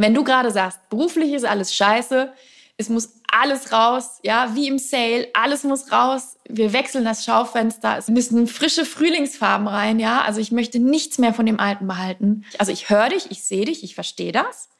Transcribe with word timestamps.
Wenn 0.00 0.14
du 0.14 0.24
gerade 0.24 0.50
sagst, 0.50 0.88
beruflich 0.88 1.34
ist 1.34 1.44
alles 1.44 1.74
scheiße, 1.74 2.32
es 2.78 2.88
muss 2.88 3.16
alles 3.30 3.70
raus, 3.70 4.18
ja, 4.22 4.54
wie 4.54 4.66
im 4.66 4.78
Sale, 4.78 5.28
alles 5.34 5.62
muss 5.62 5.92
raus. 5.92 6.38
Wir 6.48 6.72
wechseln 6.72 7.04
das 7.04 7.22
Schaufenster, 7.22 7.98
es 7.98 8.08
müssen 8.08 8.46
frische 8.46 8.86
Frühlingsfarben 8.86 9.68
rein, 9.68 10.00
ja. 10.00 10.22
Also 10.22 10.40
ich 10.40 10.52
möchte 10.52 10.78
nichts 10.78 11.18
mehr 11.18 11.34
von 11.34 11.44
dem 11.44 11.60
Alten 11.60 11.86
behalten. 11.86 12.46
Also 12.56 12.72
ich 12.72 12.88
höre 12.88 13.10
dich, 13.10 13.30
ich 13.30 13.44
sehe 13.44 13.66
dich, 13.66 13.84
ich 13.84 13.94
verstehe 13.94 14.32
das. 14.32 14.70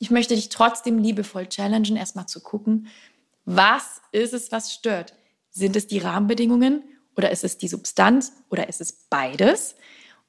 Ich 0.00 0.10
möchte 0.10 0.34
dich 0.34 0.48
trotzdem 0.48 0.98
liebevoll 0.98 1.46
challengen, 1.46 1.94
erstmal 1.94 2.26
zu 2.26 2.40
gucken, 2.40 2.88
was 3.44 4.02
ist 4.10 4.34
es, 4.34 4.50
was 4.50 4.74
stört? 4.74 5.14
Sind 5.50 5.76
es 5.76 5.86
die 5.86 5.98
Rahmenbedingungen 5.98 6.82
oder 7.16 7.30
ist 7.30 7.44
es 7.44 7.58
die 7.58 7.68
Substanz 7.68 8.32
oder 8.50 8.68
ist 8.68 8.80
es 8.80 9.06
beides? 9.08 9.76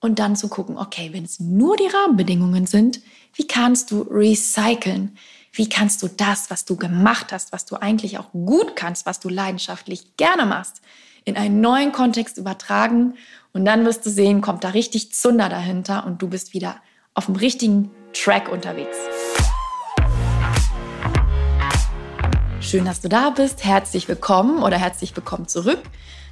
Und 0.06 0.20
dann 0.20 0.36
zu 0.36 0.50
gucken, 0.50 0.78
okay, 0.78 1.10
wenn 1.14 1.24
es 1.24 1.40
nur 1.40 1.76
die 1.78 1.88
Rahmenbedingungen 1.88 2.68
sind, 2.68 3.02
wie 3.34 3.48
kannst 3.48 3.90
du 3.90 4.04
recyceln? 4.04 5.18
Wie 5.52 5.68
kannst 5.68 6.04
du 6.04 6.08
das, 6.08 6.52
was 6.52 6.64
du 6.64 6.76
gemacht 6.76 7.32
hast, 7.32 7.52
was 7.52 7.66
du 7.66 7.76
eigentlich 7.78 8.20
auch 8.20 8.32
gut 8.32 8.76
kannst, 8.76 9.08
was 9.08 9.20
du 9.20 9.30
leidenschaftlich 9.30 10.16
gerne 10.16 10.46
machst, 10.46 10.84
in 11.24 11.38
einen 11.38 11.60
neuen 11.60 11.92
Kontext 11.92 12.38
übertragen? 12.38 13.16
Und 13.52 13.66
dann 13.66 13.84
wirst 13.84 14.06
du 14.06 14.12
sehen, 14.12 14.42
kommt 14.42 14.64
da 14.64 14.70
richtig 14.70 15.12
Zunder 15.12 15.50
dahinter 15.50 16.06
und 16.06 16.22
du 16.22 16.28
bist 16.28 16.54
wieder 16.54 16.76
auf 17.16 17.26
dem 17.26 17.36
richtigen 17.36 17.90
Track 18.14 18.52
unterwegs. 18.52 18.98
Schön, 22.60 22.86
dass 22.86 23.02
du 23.02 23.10
da 23.10 23.32
bist. 23.32 23.66
Herzlich 23.66 24.08
willkommen 24.08 24.62
oder 24.62 24.78
herzlich 24.78 25.16
willkommen 25.16 25.48
zurück 25.48 25.80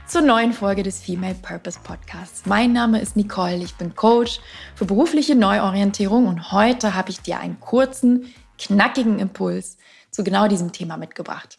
zur 0.07 0.21
neuen 0.21 0.53
Folge 0.53 0.83
des 0.83 0.99
Female 0.99 1.35
Purpose 1.35 1.79
Podcasts. 1.81 2.45
Mein 2.45 2.73
Name 2.73 2.99
ist 2.99 3.15
Nicole, 3.15 3.63
ich 3.63 3.75
bin 3.75 3.95
Coach 3.95 4.39
für 4.75 4.85
berufliche 4.85 5.33
Neuorientierung 5.33 6.27
und 6.27 6.51
heute 6.51 6.93
habe 6.93 7.09
ich 7.09 7.21
dir 7.21 7.39
einen 7.39 7.59
kurzen, 7.59 8.33
knackigen 8.59 9.19
Impuls 9.19 9.77
zu 10.11 10.23
genau 10.23 10.47
diesem 10.47 10.71
Thema 10.71 10.97
mitgebracht. 10.97 11.57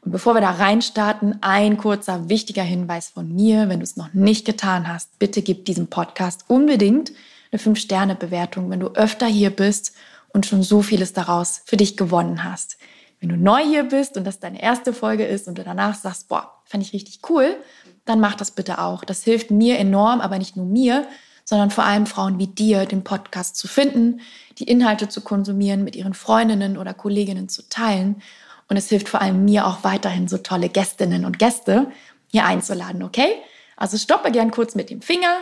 Und 0.00 0.12
bevor 0.12 0.34
wir 0.34 0.40
da 0.40 0.50
reinstarten, 0.50 1.38
ein 1.40 1.76
kurzer, 1.76 2.28
wichtiger 2.28 2.62
Hinweis 2.62 3.08
von 3.08 3.34
mir. 3.34 3.68
Wenn 3.68 3.80
du 3.80 3.84
es 3.84 3.96
noch 3.96 4.12
nicht 4.12 4.44
getan 4.44 4.88
hast, 4.88 5.18
bitte 5.18 5.42
gib 5.42 5.64
diesem 5.64 5.86
Podcast 5.88 6.44
unbedingt 6.48 7.12
eine 7.50 7.60
5-Sterne-Bewertung, 7.60 8.70
wenn 8.70 8.80
du 8.80 8.88
öfter 8.88 9.26
hier 9.26 9.50
bist 9.50 9.94
und 10.28 10.46
schon 10.46 10.62
so 10.62 10.82
vieles 10.82 11.12
daraus 11.12 11.62
für 11.64 11.76
dich 11.76 11.96
gewonnen 11.96 12.44
hast. 12.44 12.76
Wenn 13.20 13.30
du 13.30 13.36
neu 13.36 13.64
hier 13.64 13.84
bist 13.84 14.16
und 14.16 14.24
das 14.24 14.38
deine 14.38 14.62
erste 14.62 14.92
Folge 14.92 15.24
ist 15.24 15.48
und 15.48 15.58
du 15.58 15.64
danach 15.64 15.94
sagst, 15.94 16.28
boah, 16.28 16.60
fand 16.64 16.84
ich 16.84 16.92
richtig 16.92 17.20
cool, 17.28 17.56
dann 18.04 18.20
mach 18.20 18.34
das 18.34 18.52
bitte 18.52 18.78
auch. 18.78 19.04
Das 19.04 19.24
hilft 19.24 19.50
mir 19.50 19.78
enorm, 19.78 20.20
aber 20.20 20.38
nicht 20.38 20.56
nur 20.56 20.66
mir, 20.66 21.06
sondern 21.44 21.70
vor 21.70 21.84
allem 21.84 22.06
Frauen 22.06 22.38
wie 22.38 22.46
dir, 22.46 22.84
den 22.84 23.04
Podcast 23.04 23.56
zu 23.56 23.68
finden, 23.68 24.20
die 24.58 24.64
Inhalte 24.64 25.08
zu 25.08 25.22
konsumieren, 25.22 25.82
mit 25.82 25.96
ihren 25.96 26.14
Freundinnen 26.14 26.76
oder 26.76 26.94
Kolleginnen 26.94 27.48
zu 27.48 27.68
teilen. 27.68 28.22
Und 28.68 28.76
es 28.76 28.88
hilft 28.88 29.08
vor 29.08 29.22
allem 29.22 29.44
mir 29.44 29.66
auch 29.66 29.82
weiterhin 29.82 30.28
so 30.28 30.38
tolle 30.38 30.68
Gästinnen 30.68 31.24
und 31.24 31.38
Gäste 31.38 31.90
hier 32.30 32.44
einzuladen, 32.44 33.02
okay? 33.02 33.30
Also 33.76 33.96
stoppe 33.96 34.30
gern 34.30 34.50
kurz 34.50 34.74
mit 34.74 34.90
dem 34.90 35.00
Finger, 35.00 35.38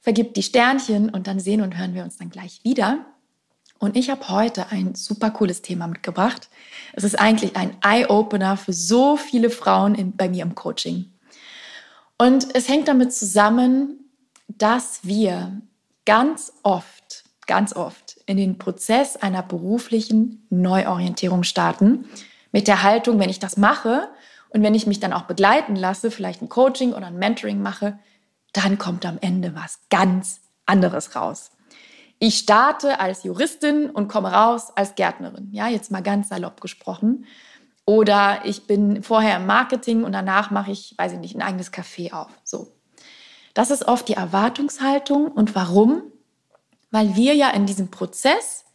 vergib 0.00 0.34
die 0.34 0.42
Sternchen 0.42 1.10
und 1.10 1.26
dann 1.26 1.40
sehen 1.40 1.62
und 1.62 1.76
hören 1.76 1.94
wir 1.94 2.04
uns 2.04 2.16
dann 2.16 2.30
gleich 2.30 2.60
wieder. 2.62 3.04
Und 3.80 3.96
ich 3.96 4.10
habe 4.10 4.28
heute 4.28 4.70
ein 4.70 4.94
super 4.94 5.30
cooles 5.30 5.62
Thema 5.62 5.86
mitgebracht. 5.86 6.50
Es 6.92 7.02
ist 7.02 7.18
eigentlich 7.18 7.56
ein 7.56 7.78
Eye-Opener 7.82 8.58
für 8.58 8.74
so 8.74 9.16
viele 9.16 9.48
Frauen 9.48 9.94
in, 9.94 10.14
bei 10.14 10.28
mir 10.28 10.42
im 10.42 10.54
Coaching. 10.54 11.10
Und 12.18 12.54
es 12.54 12.68
hängt 12.68 12.88
damit 12.88 13.14
zusammen, 13.14 14.10
dass 14.48 15.00
wir 15.02 15.62
ganz 16.04 16.52
oft, 16.62 17.24
ganz 17.46 17.74
oft 17.74 18.20
in 18.26 18.36
den 18.36 18.58
Prozess 18.58 19.16
einer 19.16 19.42
beruflichen 19.42 20.46
Neuorientierung 20.50 21.42
starten. 21.42 22.04
Mit 22.52 22.68
der 22.68 22.82
Haltung, 22.82 23.18
wenn 23.18 23.30
ich 23.30 23.38
das 23.38 23.56
mache 23.56 24.10
und 24.50 24.62
wenn 24.62 24.74
ich 24.74 24.86
mich 24.86 25.00
dann 25.00 25.14
auch 25.14 25.22
begleiten 25.22 25.74
lasse, 25.74 26.10
vielleicht 26.10 26.42
ein 26.42 26.50
Coaching 26.50 26.92
oder 26.92 27.06
ein 27.06 27.18
Mentoring 27.18 27.62
mache, 27.62 27.98
dann 28.52 28.76
kommt 28.76 29.06
am 29.06 29.16
Ende 29.22 29.54
was 29.54 29.78
ganz 29.88 30.42
anderes 30.66 31.16
raus 31.16 31.50
ich 32.22 32.36
starte 32.36 33.00
als 33.00 33.24
Juristin 33.24 33.88
und 33.88 34.08
komme 34.08 34.30
raus 34.30 34.70
als 34.76 34.94
Gärtnerin. 34.94 35.48
Ja, 35.52 35.68
jetzt 35.68 35.90
mal 35.90 36.02
ganz 36.02 36.28
salopp 36.28 36.60
gesprochen. 36.60 37.24
Oder 37.86 38.42
ich 38.44 38.66
bin 38.66 39.02
vorher 39.02 39.36
im 39.36 39.46
Marketing 39.46 40.04
und 40.04 40.12
danach 40.12 40.50
mache 40.50 40.70
ich, 40.70 40.94
weiß 40.98 41.14
ich 41.14 41.18
nicht, 41.18 41.34
ein 41.34 41.40
eigenes 41.40 41.72
Café 41.72 42.12
auf. 42.12 42.28
So. 42.44 42.76
Das 43.54 43.70
ist 43.70 43.88
oft 43.88 44.06
die 44.06 44.12
Erwartungshaltung. 44.12 45.28
Und 45.28 45.54
warum? 45.54 46.02
Weil 46.90 47.16
wir 47.16 47.34
ja 47.34 47.48
in 47.50 47.64
diesem 47.64 47.90
Prozess 47.90 48.66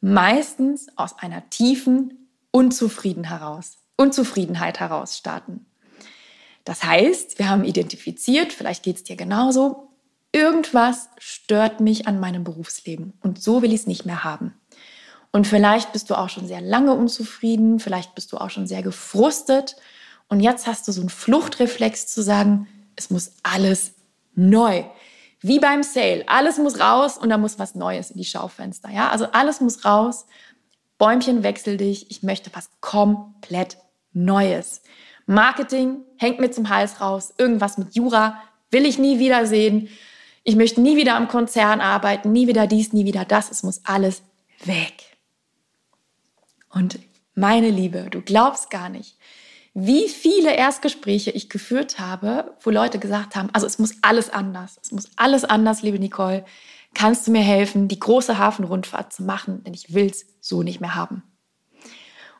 meistens 0.00 0.96
aus 0.96 1.18
einer 1.18 1.50
tiefen 1.50 2.28
Unzufrieden 2.52 3.24
heraus, 3.24 3.78
Unzufriedenheit 3.96 4.78
heraus 4.78 5.18
starten. 5.18 5.66
Das 6.64 6.84
heißt, 6.84 7.40
wir 7.40 7.48
haben 7.48 7.64
identifiziert, 7.64 8.52
vielleicht 8.52 8.84
geht 8.84 8.96
es 8.96 9.02
dir 9.02 9.16
genauso, 9.16 9.89
irgendwas 10.32 11.08
stört 11.18 11.80
mich 11.80 12.06
an 12.06 12.20
meinem 12.20 12.44
Berufsleben 12.44 13.14
und 13.22 13.42
so 13.42 13.62
will 13.62 13.72
ich 13.72 13.80
es 13.80 13.86
nicht 13.86 14.06
mehr 14.06 14.24
haben. 14.24 14.54
Und 15.32 15.46
vielleicht 15.46 15.92
bist 15.92 16.10
du 16.10 16.16
auch 16.16 16.28
schon 16.28 16.46
sehr 16.46 16.60
lange 16.60 16.94
unzufrieden, 16.94 17.78
vielleicht 17.78 18.14
bist 18.14 18.32
du 18.32 18.36
auch 18.36 18.50
schon 18.50 18.66
sehr 18.66 18.82
gefrustet 18.82 19.76
und 20.28 20.40
jetzt 20.40 20.66
hast 20.66 20.86
du 20.88 20.92
so 20.92 21.00
einen 21.00 21.10
Fluchtreflex 21.10 22.06
zu 22.06 22.22
sagen, 22.22 22.66
es 22.96 23.10
muss 23.10 23.32
alles 23.42 23.92
neu. 24.34 24.84
Wie 25.40 25.58
beim 25.58 25.82
Sale, 25.82 26.24
alles 26.28 26.58
muss 26.58 26.80
raus 26.80 27.16
und 27.16 27.30
da 27.30 27.38
muss 27.38 27.58
was 27.58 27.74
Neues 27.74 28.10
in 28.10 28.18
die 28.18 28.24
Schaufenster, 28.24 28.90
ja? 28.90 29.08
Also 29.08 29.26
alles 29.32 29.60
muss 29.60 29.84
raus. 29.84 30.26
Bäumchen 30.98 31.42
wechsel 31.42 31.78
dich, 31.78 32.10
ich 32.10 32.22
möchte 32.22 32.50
was 32.52 32.68
komplett 32.80 33.78
Neues. 34.12 34.82
Marketing 35.26 36.04
hängt 36.18 36.40
mir 36.40 36.50
zum 36.50 36.68
Hals 36.68 37.00
raus, 37.00 37.32
irgendwas 37.38 37.78
mit 37.78 37.94
Jura 37.94 38.42
will 38.70 38.84
ich 38.84 38.98
nie 38.98 39.18
wiedersehen 39.18 39.88
ich 40.44 40.56
möchte 40.56 40.80
nie 40.80 40.96
wieder 40.96 41.16
am 41.16 41.28
Konzern 41.28 41.80
arbeiten, 41.80 42.32
nie 42.32 42.46
wieder 42.46 42.66
dies, 42.66 42.92
nie 42.92 43.04
wieder 43.04 43.24
das. 43.24 43.50
Es 43.50 43.62
muss 43.62 43.80
alles 43.84 44.22
weg. 44.64 45.16
Und 46.72 46.98
meine 47.34 47.70
Liebe, 47.70 48.08
du 48.10 48.20
glaubst 48.22 48.70
gar 48.70 48.88
nicht, 48.88 49.16
wie 49.74 50.08
viele 50.08 50.54
Erstgespräche 50.54 51.30
ich 51.30 51.48
geführt 51.48 51.98
habe, 51.98 52.54
wo 52.60 52.70
Leute 52.70 52.98
gesagt 52.98 53.36
haben, 53.36 53.50
also 53.52 53.66
es 53.66 53.78
muss 53.78 53.94
alles 54.02 54.30
anders. 54.30 54.78
Es 54.82 54.90
muss 54.90 55.08
alles 55.16 55.44
anders, 55.44 55.82
liebe 55.82 55.98
Nicole. 55.98 56.44
Kannst 56.92 57.26
du 57.26 57.30
mir 57.30 57.42
helfen, 57.42 57.86
die 57.86 58.00
große 58.00 58.36
Hafenrundfahrt 58.36 59.12
zu 59.12 59.22
machen? 59.22 59.62
Denn 59.62 59.74
ich 59.74 59.94
will 59.94 60.06
es 60.06 60.26
so 60.40 60.62
nicht 60.62 60.80
mehr 60.80 60.96
haben. 60.96 61.22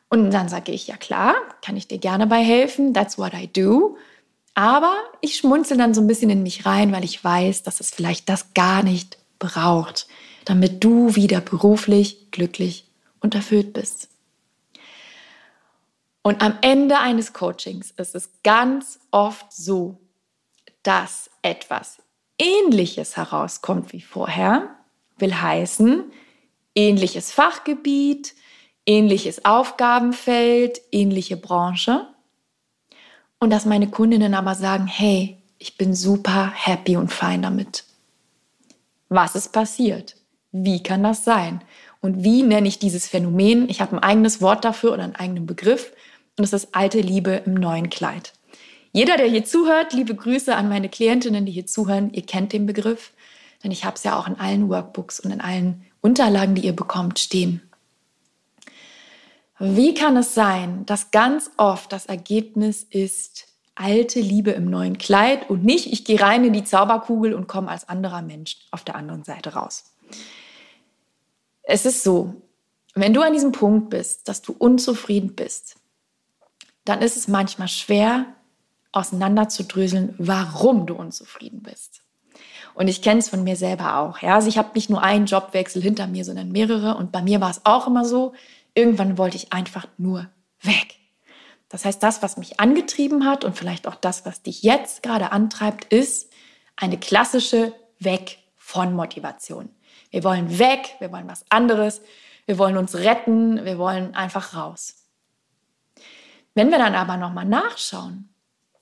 Und 0.09 0.31
dann 0.31 0.49
sage 0.49 0.73
ich, 0.73 0.87
ja 0.87 0.97
klar, 0.97 1.35
kann 1.63 1.77
ich 1.77 1.87
dir 1.87 1.99
gerne 1.99 2.27
bei 2.27 2.43
helfen. 2.43 2.93
That's 2.93 3.17
what 3.17 3.33
I 3.33 3.47
do. 3.47 3.95
Aber 4.53 4.95
ich 5.21 5.37
schmunzel 5.37 5.77
dann 5.77 5.93
so 5.93 6.01
ein 6.01 6.07
bisschen 6.07 6.29
in 6.29 6.43
mich 6.43 6.65
rein, 6.65 6.91
weil 6.91 7.05
ich 7.05 7.23
weiß, 7.23 7.63
dass 7.63 7.79
es 7.79 7.89
vielleicht 7.89 8.27
das 8.29 8.53
gar 8.53 8.83
nicht 8.83 9.17
braucht, 9.39 10.07
damit 10.45 10.83
du 10.83 11.15
wieder 11.15 11.41
beruflich 11.41 12.31
glücklich 12.31 12.89
und 13.21 13.35
erfüllt 13.35 13.73
bist. 13.73 14.09
Und 16.23 16.41
am 16.41 16.57
Ende 16.61 16.99
eines 16.99 17.33
Coachings 17.33 17.91
ist 17.91 18.13
es 18.13 18.29
ganz 18.43 18.99
oft 19.09 19.51
so, 19.51 19.97
dass 20.83 21.29
etwas 21.41 21.97
Ähnliches 22.37 23.17
herauskommt 23.17 23.93
wie 23.93 24.01
vorher, 24.01 24.75
will 25.17 25.33
heißen, 25.33 26.11
ähnliches 26.75 27.31
Fachgebiet, 27.31 28.35
ähnliches 28.85 29.45
Aufgabenfeld, 29.45 30.81
ähnliche 30.91 31.37
Branche. 31.37 32.07
Und 33.41 33.49
dass 33.49 33.65
meine 33.65 33.89
Kundinnen 33.89 34.35
aber 34.35 34.53
sagen, 34.53 34.85
hey, 34.85 35.35
ich 35.57 35.75
bin 35.75 35.95
super 35.95 36.51
happy 36.53 36.95
und 36.95 37.11
fein 37.11 37.41
damit. 37.41 37.85
Was 39.09 39.35
ist 39.35 39.51
passiert? 39.51 40.15
Wie 40.51 40.83
kann 40.83 41.01
das 41.01 41.25
sein? 41.25 41.61
Und 42.01 42.23
wie 42.23 42.43
nenne 42.43 42.67
ich 42.67 42.77
dieses 42.77 43.07
Phänomen? 43.07 43.67
Ich 43.67 43.81
habe 43.81 43.95
ein 43.95 44.03
eigenes 44.03 44.41
Wort 44.41 44.63
dafür 44.63 44.93
oder 44.93 45.03
einen 45.03 45.15
eigenen 45.15 45.47
Begriff. 45.47 45.91
Und 46.37 46.43
es 46.43 46.53
ist 46.53 46.75
alte 46.75 47.01
Liebe 47.01 47.41
im 47.47 47.55
neuen 47.55 47.89
Kleid. 47.89 48.33
Jeder, 48.93 49.17
der 49.17 49.27
hier 49.27 49.43
zuhört, 49.43 49.93
liebe 49.93 50.13
Grüße 50.13 50.55
an 50.55 50.69
meine 50.69 50.89
Klientinnen, 50.89 51.47
die 51.47 51.51
hier 51.51 51.65
zuhören, 51.65 52.13
ihr 52.13 52.25
kennt 52.25 52.53
den 52.53 52.67
Begriff, 52.67 53.11
denn 53.63 53.71
ich 53.71 53.85
habe 53.85 53.95
es 53.95 54.03
ja 54.03 54.19
auch 54.19 54.27
in 54.27 54.39
allen 54.39 54.69
Workbooks 54.69 55.19
und 55.19 55.31
in 55.31 55.41
allen 55.41 55.83
Unterlagen, 56.01 56.53
die 56.53 56.65
ihr 56.65 56.75
bekommt, 56.75 57.17
stehen. 57.17 57.61
Wie 59.63 59.93
kann 59.93 60.17
es 60.17 60.33
sein, 60.33 60.87
dass 60.87 61.11
ganz 61.11 61.51
oft 61.57 61.91
das 61.91 62.07
Ergebnis 62.07 62.81
ist 62.81 63.45
alte 63.75 64.19
Liebe 64.19 64.49
im 64.49 64.65
neuen 64.65 64.97
Kleid 64.97 65.51
und 65.51 65.63
nicht, 65.63 65.85
ich 65.93 66.03
gehe 66.03 66.19
rein 66.19 66.43
in 66.43 66.53
die 66.53 66.63
Zauberkugel 66.63 67.35
und 67.35 67.47
komme 67.47 67.69
als 67.69 67.87
anderer 67.87 68.23
Mensch 68.23 68.57
auf 68.71 68.83
der 68.83 68.95
anderen 68.95 69.23
Seite 69.23 69.53
raus? 69.53 69.83
Es 71.61 71.85
ist 71.85 72.03
so, 72.03 72.41
wenn 72.95 73.13
du 73.13 73.21
an 73.21 73.33
diesem 73.33 73.51
Punkt 73.51 73.91
bist, 73.91 74.27
dass 74.27 74.41
du 74.41 74.55
unzufrieden 74.57 75.35
bist, 75.35 75.75
dann 76.83 77.03
ist 77.03 77.15
es 77.15 77.27
manchmal 77.27 77.67
schwer, 77.67 78.25
auseinanderzudröseln, 78.93 80.15
warum 80.17 80.87
du 80.87 80.95
unzufrieden 80.95 81.61
bist. 81.61 82.01
Und 82.73 82.87
ich 82.87 83.03
kenne 83.03 83.19
es 83.19 83.29
von 83.29 83.43
mir 83.43 83.55
selber 83.55 83.97
auch. 83.97 84.23
Ja? 84.23 84.35
Also 84.35 84.47
ich 84.47 84.57
habe 84.57 84.71
nicht 84.73 84.89
nur 84.89 85.03
einen 85.03 85.27
Jobwechsel 85.27 85.83
hinter 85.83 86.07
mir, 86.07 86.25
sondern 86.25 86.51
mehrere. 86.51 86.95
Und 86.97 87.11
bei 87.11 87.21
mir 87.21 87.39
war 87.41 87.51
es 87.51 87.61
auch 87.63 87.85
immer 87.85 88.05
so, 88.05 88.33
irgendwann 88.73 89.17
wollte 89.17 89.37
ich 89.37 89.53
einfach 89.53 89.87
nur 89.97 90.29
weg. 90.61 90.95
Das 91.69 91.85
heißt, 91.85 92.03
das, 92.03 92.21
was 92.21 92.37
mich 92.37 92.59
angetrieben 92.59 93.25
hat 93.25 93.45
und 93.45 93.57
vielleicht 93.57 93.87
auch 93.87 93.95
das, 93.95 94.25
was 94.25 94.41
dich 94.41 94.61
jetzt 94.61 95.03
gerade 95.03 95.31
antreibt, 95.31 95.85
ist 95.85 96.31
eine 96.75 96.97
klassische 96.97 97.73
Weg 97.97 98.39
von 98.57 98.93
Motivation. 98.93 99.69
Wir 100.09 100.23
wollen 100.23 100.59
weg, 100.59 100.95
wir 100.99 101.11
wollen 101.11 101.29
was 101.29 101.45
anderes, 101.49 102.01
wir 102.45 102.57
wollen 102.57 102.75
uns 102.75 102.95
retten, 102.95 103.63
wir 103.63 103.77
wollen 103.77 104.15
einfach 104.15 104.55
raus. 104.55 105.07
Wenn 106.53 106.71
wir 106.71 106.77
dann 106.77 106.95
aber 106.95 107.15
nochmal 107.15 107.45
nachschauen, 107.45 108.33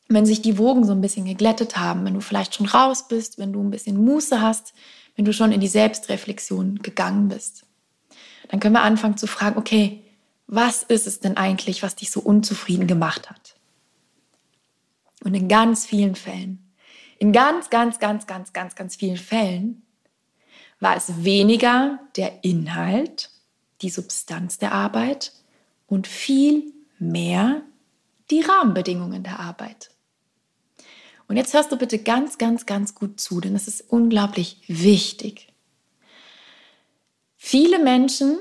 wenn 0.07 0.25
sich 0.25 0.41
die 0.41 0.57
Wogen 0.57 0.85
so 0.85 0.91
ein 0.91 1.01
bisschen 1.01 1.25
geglättet 1.25 1.77
haben, 1.77 2.03
wenn 2.03 2.15
du 2.15 2.21
vielleicht 2.21 2.55
schon 2.55 2.65
raus 2.65 3.07
bist, 3.07 3.37
wenn 3.37 3.53
du 3.53 3.61
ein 3.61 3.69
bisschen 3.69 4.03
Muße 4.03 4.41
hast, 4.41 4.73
wenn 5.15 5.25
du 5.25 5.33
schon 5.33 5.51
in 5.51 5.59
die 5.59 5.67
Selbstreflexion 5.67 6.79
gegangen 6.81 7.27
bist, 7.27 7.65
dann 8.49 8.59
können 8.59 8.73
wir 8.73 8.81
anfangen 8.81 9.17
zu 9.17 9.27
fragen, 9.27 9.57
okay, 9.57 10.03
was 10.47 10.83
ist 10.83 11.07
es 11.07 11.19
denn 11.19 11.37
eigentlich, 11.37 11.83
was 11.83 11.95
dich 11.95 12.11
so 12.11 12.19
unzufrieden 12.19 12.87
gemacht 12.87 13.29
hat? 13.29 13.55
Und 15.23 15.35
in 15.35 15.47
ganz 15.47 15.85
vielen 15.85 16.15
Fällen, 16.15 16.73
in 17.19 17.31
ganz, 17.31 17.69
ganz, 17.69 17.99
ganz, 17.99 18.27
ganz, 18.27 18.51
ganz, 18.51 18.75
ganz 18.75 18.95
vielen 18.95 19.17
Fällen 19.17 19.83
war 20.79 20.95
es 20.95 21.23
weniger 21.23 21.99
der 22.15 22.43
Inhalt, 22.43 23.29
die 23.81 23.89
Substanz 23.89 24.57
der 24.57 24.73
Arbeit 24.73 25.33
und 25.87 26.07
viel 26.07 26.73
mehr 26.97 27.61
die 28.31 28.41
Rahmenbedingungen 28.41 29.23
der 29.23 29.39
Arbeit. 29.39 29.91
Und 31.27 31.37
jetzt 31.37 31.53
hörst 31.53 31.71
du 31.71 31.77
bitte 31.77 31.99
ganz, 31.99 32.37
ganz, 32.37 32.65
ganz 32.65 32.95
gut 32.95 33.19
zu, 33.19 33.39
denn 33.39 33.55
es 33.55 33.67
ist 33.67 33.81
unglaublich 33.89 34.61
wichtig. 34.67 35.48
Viele 37.41 37.79
Menschen 37.79 38.37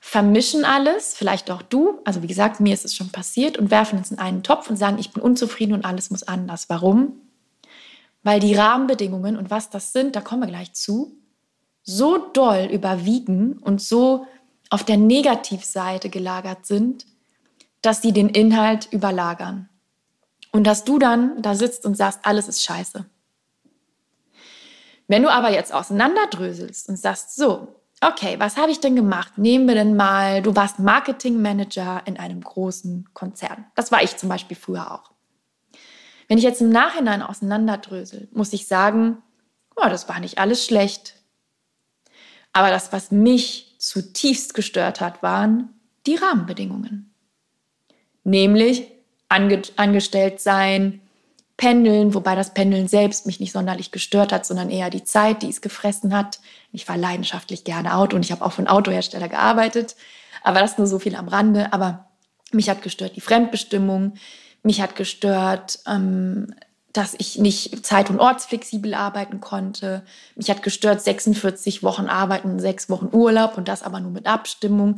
vermischen 0.00 0.64
alles, 0.64 1.14
vielleicht 1.14 1.50
auch 1.50 1.62
du, 1.62 1.98
also 2.04 2.22
wie 2.22 2.28
gesagt, 2.28 2.60
mir 2.60 2.72
ist 2.72 2.84
es 2.84 2.94
schon 2.94 3.10
passiert, 3.10 3.58
und 3.58 3.72
werfen 3.72 3.98
es 3.98 4.12
in 4.12 4.20
einen 4.20 4.44
Topf 4.44 4.70
und 4.70 4.76
sagen, 4.76 4.98
ich 4.98 5.12
bin 5.12 5.20
unzufrieden 5.20 5.74
und 5.74 5.84
alles 5.84 6.10
muss 6.10 6.22
anders. 6.22 6.70
Warum? 6.70 7.20
Weil 8.22 8.38
die 8.38 8.54
Rahmenbedingungen 8.54 9.36
und 9.36 9.50
was 9.50 9.68
das 9.68 9.92
sind, 9.92 10.14
da 10.14 10.20
kommen 10.20 10.42
wir 10.42 10.48
gleich 10.48 10.72
zu, 10.72 11.18
so 11.82 12.18
doll 12.18 12.68
überwiegen 12.70 13.58
und 13.58 13.82
so 13.82 14.26
auf 14.70 14.84
der 14.84 14.96
Negativseite 14.96 16.08
gelagert 16.08 16.66
sind, 16.66 17.06
dass 17.82 18.00
sie 18.00 18.12
den 18.12 18.28
Inhalt 18.28 18.92
überlagern. 18.92 19.68
Und 20.52 20.68
dass 20.68 20.84
du 20.84 21.00
dann 21.00 21.42
da 21.42 21.56
sitzt 21.56 21.84
und 21.84 21.96
sagst, 21.96 22.20
alles 22.22 22.46
ist 22.46 22.62
scheiße. 22.62 23.04
Wenn 25.08 25.24
du 25.24 25.32
aber 25.32 25.50
jetzt 25.50 25.74
auseinanderdröselst 25.74 26.88
und 26.88 26.96
sagst, 26.96 27.34
so, 27.34 27.79
okay, 28.00 28.36
was 28.38 28.56
habe 28.56 28.70
ich 28.70 28.80
denn 28.80 28.96
gemacht? 28.96 29.36
Nehmen 29.36 29.68
wir 29.68 29.74
denn 29.74 29.96
mal, 29.96 30.42
du 30.42 30.56
warst 30.56 30.78
Marketingmanager 30.78 32.02
in 32.06 32.18
einem 32.18 32.40
großen 32.40 33.08
Konzern. 33.12 33.66
Das 33.74 33.92
war 33.92 34.02
ich 34.02 34.16
zum 34.16 34.28
Beispiel 34.28 34.56
früher 34.56 34.92
auch. 34.92 35.10
Wenn 36.28 36.38
ich 36.38 36.44
jetzt 36.44 36.60
im 36.60 36.70
Nachhinein 36.70 37.22
auseinanderdrösel, 37.22 38.28
muss 38.32 38.52
ich 38.52 38.66
sagen, 38.66 39.18
oh, 39.76 39.88
das 39.88 40.08
war 40.08 40.20
nicht 40.20 40.38
alles 40.38 40.64
schlecht. 40.64 41.16
Aber 42.52 42.70
das, 42.70 42.92
was 42.92 43.10
mich 43.10 43.76
zutiefst 43.78 44.54
gestört 44.54 45.00
hat, 45.00 45.22
waren 45.22 45.80
die 46.06 46.16
Rahmenbedingungen. 46.16 47.12
Nämlich 48.24 48.86
ange 49.28 49.62
angestellt 49.76 50.40
sein, 50.40 51.00
pendeln, 51.60 52.14
wobei 52.14 52.34
das 52.34 52.54
Pendeln 52.54 52.88
selbst 52.88 53.26
mich 53.26 53.38
nicht 53.38 53.52
sonderlich 53.52 53.90
gestört 53.90 54.32
hat, 54.32 54.46
sondern 54.46 54.70
eher 54.70 54.88
die 54.88 55.04
Zeit, 55.04 55.42
die 55.42 55.50
es 55.50 55.60
gefressen 55.60 56.16
hat. 56.16 56.40
Ich 56.72 56.86
fahre 56.86 56.98
leidenschaftlich 56.98 57.64
gerne 57.64 57.96
Auto 57.96 58.16
und 58.16 58.24
ich 58.24 58.32
habe 58.32 58.42
auch 58.42 58.52
von 58.52 58.66
Autohersteller 58.66 59.28
gearbeitet, 59.28 59.94
aber 60.42 60.60
das 60.60 60.78
nur 60.78 60.86
so 60.86 60.98
viel 60.98 61.14
am 61.14 61.28
Rande. 61.28 61.74
Aber 61.74 62.08
mich 62.50 62.70
hat 62.70 62.80
gestört 62.80 63.14
die 63.14 63.20
Fremdbestimmung, 63.20 64.14
mich 64.62 64.80
hat 64.80 64.96
gestört, 64.96 65.80
ähm, 65.86 66.54
dass 66.94 67.14
ich 67.18 67.38
nicht 67.38 67.84
zeit- 67.84 68.08
und 68.08 68.20
ortsflexibel 68.20 68.94
arbeiten 68.94 69.40
konnte. 69.40 70.02
Mich 70.36 70.48
hat 70.48 70.62
gestört 70.62 71.02
46 71.02 71.82
Wochen 71.82 72.06
arbeiten, 72.06 72.58
sechs 72.58 72.88
Wochen 72.88 73.10
Urlaub 73.12 73.58
und 73.58 73.68
das 73.68 73.82
aber 73.82 74.00
nur 74.00 74.12
mit 74.12 74.26
Abstimmung. 74.26 74.94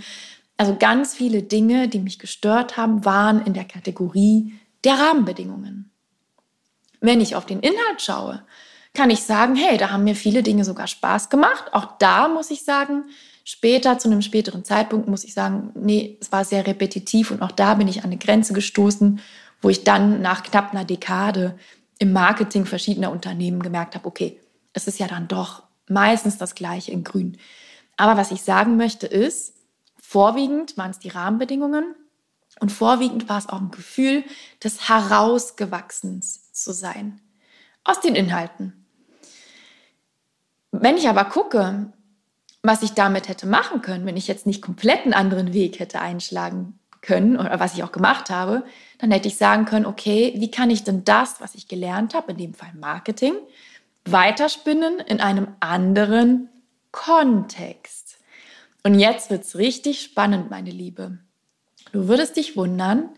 Also 0.57 0.77
ganz 0.79 1.13
viele 1.13 1.43
Dinge, 1.43 1.89
die 1.89 1.99
mich 1.99 2.21
gestört 2.21 2.77
haben, 2.77 3.05
waren 3.05 3.45
in 3.45 3.53
der 3.53 3.65
Kategorie 3.65 4.55
der 4.85 4.95
Rahmenbedingungen. 4.95 5.92
Wenn 7.03 7.21
ich 7.21 7.37
auf 7.37 7.45
den 7.45 7.61
Inhalt 7.61 8.01
schaue, 8.01 8.43
kann 8.95 9.11
ich 9.11 9.23
sagen, 9.23 9.55
hey, 9.55 9.77
da 9.77 9.91
haben 9.91 10.05
mir 10.05 10.17
viele 10.17 10.43
Dinge 10.43 10.65
sogar 10.65 10.87
Spaß 10.87 11.29
gemacht. 11.29 11.65
Auch 11.73 11.99
da 11.99 12.29
muss 12.29 12.51
ich 12.51 12.65
sagen, 12.65 13.05
später, 13.45 13.99
zu 13.99 14.09
einem 14.09 14.23
späteren 14.23 14.65
Zeitpunkt, 14.65 15.09
muss 15.09 15.25
ich 15.25 15.35
sagen, 15.35 15.71
nee, 15.75 16.17
es 16.21 16.33
war 16.33 16.45
sehr 16.45 16.67
repetitiv 16.67 17.31
und 17.31 17.43
auch 17.43 17.53
da 17.53 17.75
bin 17.75 17.89
ich 17.89 17.99
an 17.99 18.05
eine 18.05 18.17
Grenze 18.17 18.55
gestoßen, 18.55 19.21
wo 19.61 19.69
ich 19.69 19.85
dann 19.85 20.23
nach 20.23 20.43
knapp 20.43 20.73
einer 20.73 20.85
Dekade 20.85 21.59
im 21.99 22.13
Marketing 22.13 22.65
verschiedener 22.65 23.13
Unternehmen 23.13 23.63
gemerkt 23.63 23.95
habe, 23.95 24.07
okay, 24.07 24.41
es 24.73 24.87
ist 24.87 24.99
ja 24.99 25.07
dann 25.07 25.29
doch 25.29 25.63
meistens 25.89 26.39
das 26.39 26.55
Gleiche 26.55 26.93
in 26.93 27.05
Grün. 27.05 27.37
Aber 27.97 28.17
was 28.17 28.31
ich 28.31 28.43
sagen 28.43 28.77
möchte 28.77 29.07
ist, 29.07 29.53
Vorwiegend 30.13 30.77
waren 30.77 30.91
es 30.91 30.99
die 30.99 31.09
Rahmenbedingungen 31.09 31.95
und 32.61 32.71
vorwiegend 32.71 33.31
war 33.31 33.39
es 33.39 33.49
auch 33.49 33.63
ein 33.63 33.71
Gefühl 33.71 34.25
des 34.63 34.91
Herausgewachsens 34.91 36.42
zu 36.63 36.73
sein 36.73 37.21
aus 37.85 38.01
den 38.01 38.15
Inhalten. 38.15 38.85
Wenn 40.71 40.97
ich 40.97 41.09
aber 41.09 41.25
gucke, 41.27 41.93
was 42.63 42.83
ich 42.83 42.93
damit 42.93 43.29
hätte 43.29 43.47
machen 43.47 43.83
können, 43.83 44.07
wenn 44.07 44.17
ich 44.17 44.29
jetzt 44.29 44.47
nicht 44.47 44.63
komplett 44.63 45.03
einen 45.05 45.15
anderen 45.15 45.53
Weg 45.53 45.81
hätte 45.81 46.01
einschlagen 46.01 46.79
können 47.01 47.37
oder 47.37 47.59
was 47.59 47.75
ich 47.75 47.83
auch 47.83 47.93
gemacht 47.93 48.31
habe, 48.31 48.65
dann 48.99 49.11
hätte 49.11 49.29
ich 49.29 49.37
sagen 49.37 49.65
können, 49.65 49.87
okay, 49.87 50.33
wie 50.37 50.51
kann 50.51 50.71
ich 50.71 50.85
denn 50.85 51.05
das, 51.05 51.41
was 51.41 51.55
ich 51.55 51.67
gelernt 51.67 52.15
habe, 52.15 52.33
in 52.33 52.39
dem 52.39 52.55
Fall 52.55 52.73
Marketing, 52.75 53.35
weiterspinnen 54.05 55.01
in 55.01 55.21
einem 55.21 55.49
anderen 55.61 56.49
Kontext. 56.93 58.19
Und 58.85 58.99
jetzt 58.99 59.31
wird's 59.31 59.57
richtig 59.57 60.01
spannend, 60.01 60.51
meine 60.51 60.71
Liebe. 60.71 61.19
Du 61.93 62.09
würdest 62.09 62.37
dich 62.37 62.57
wundern, 62.57 63.11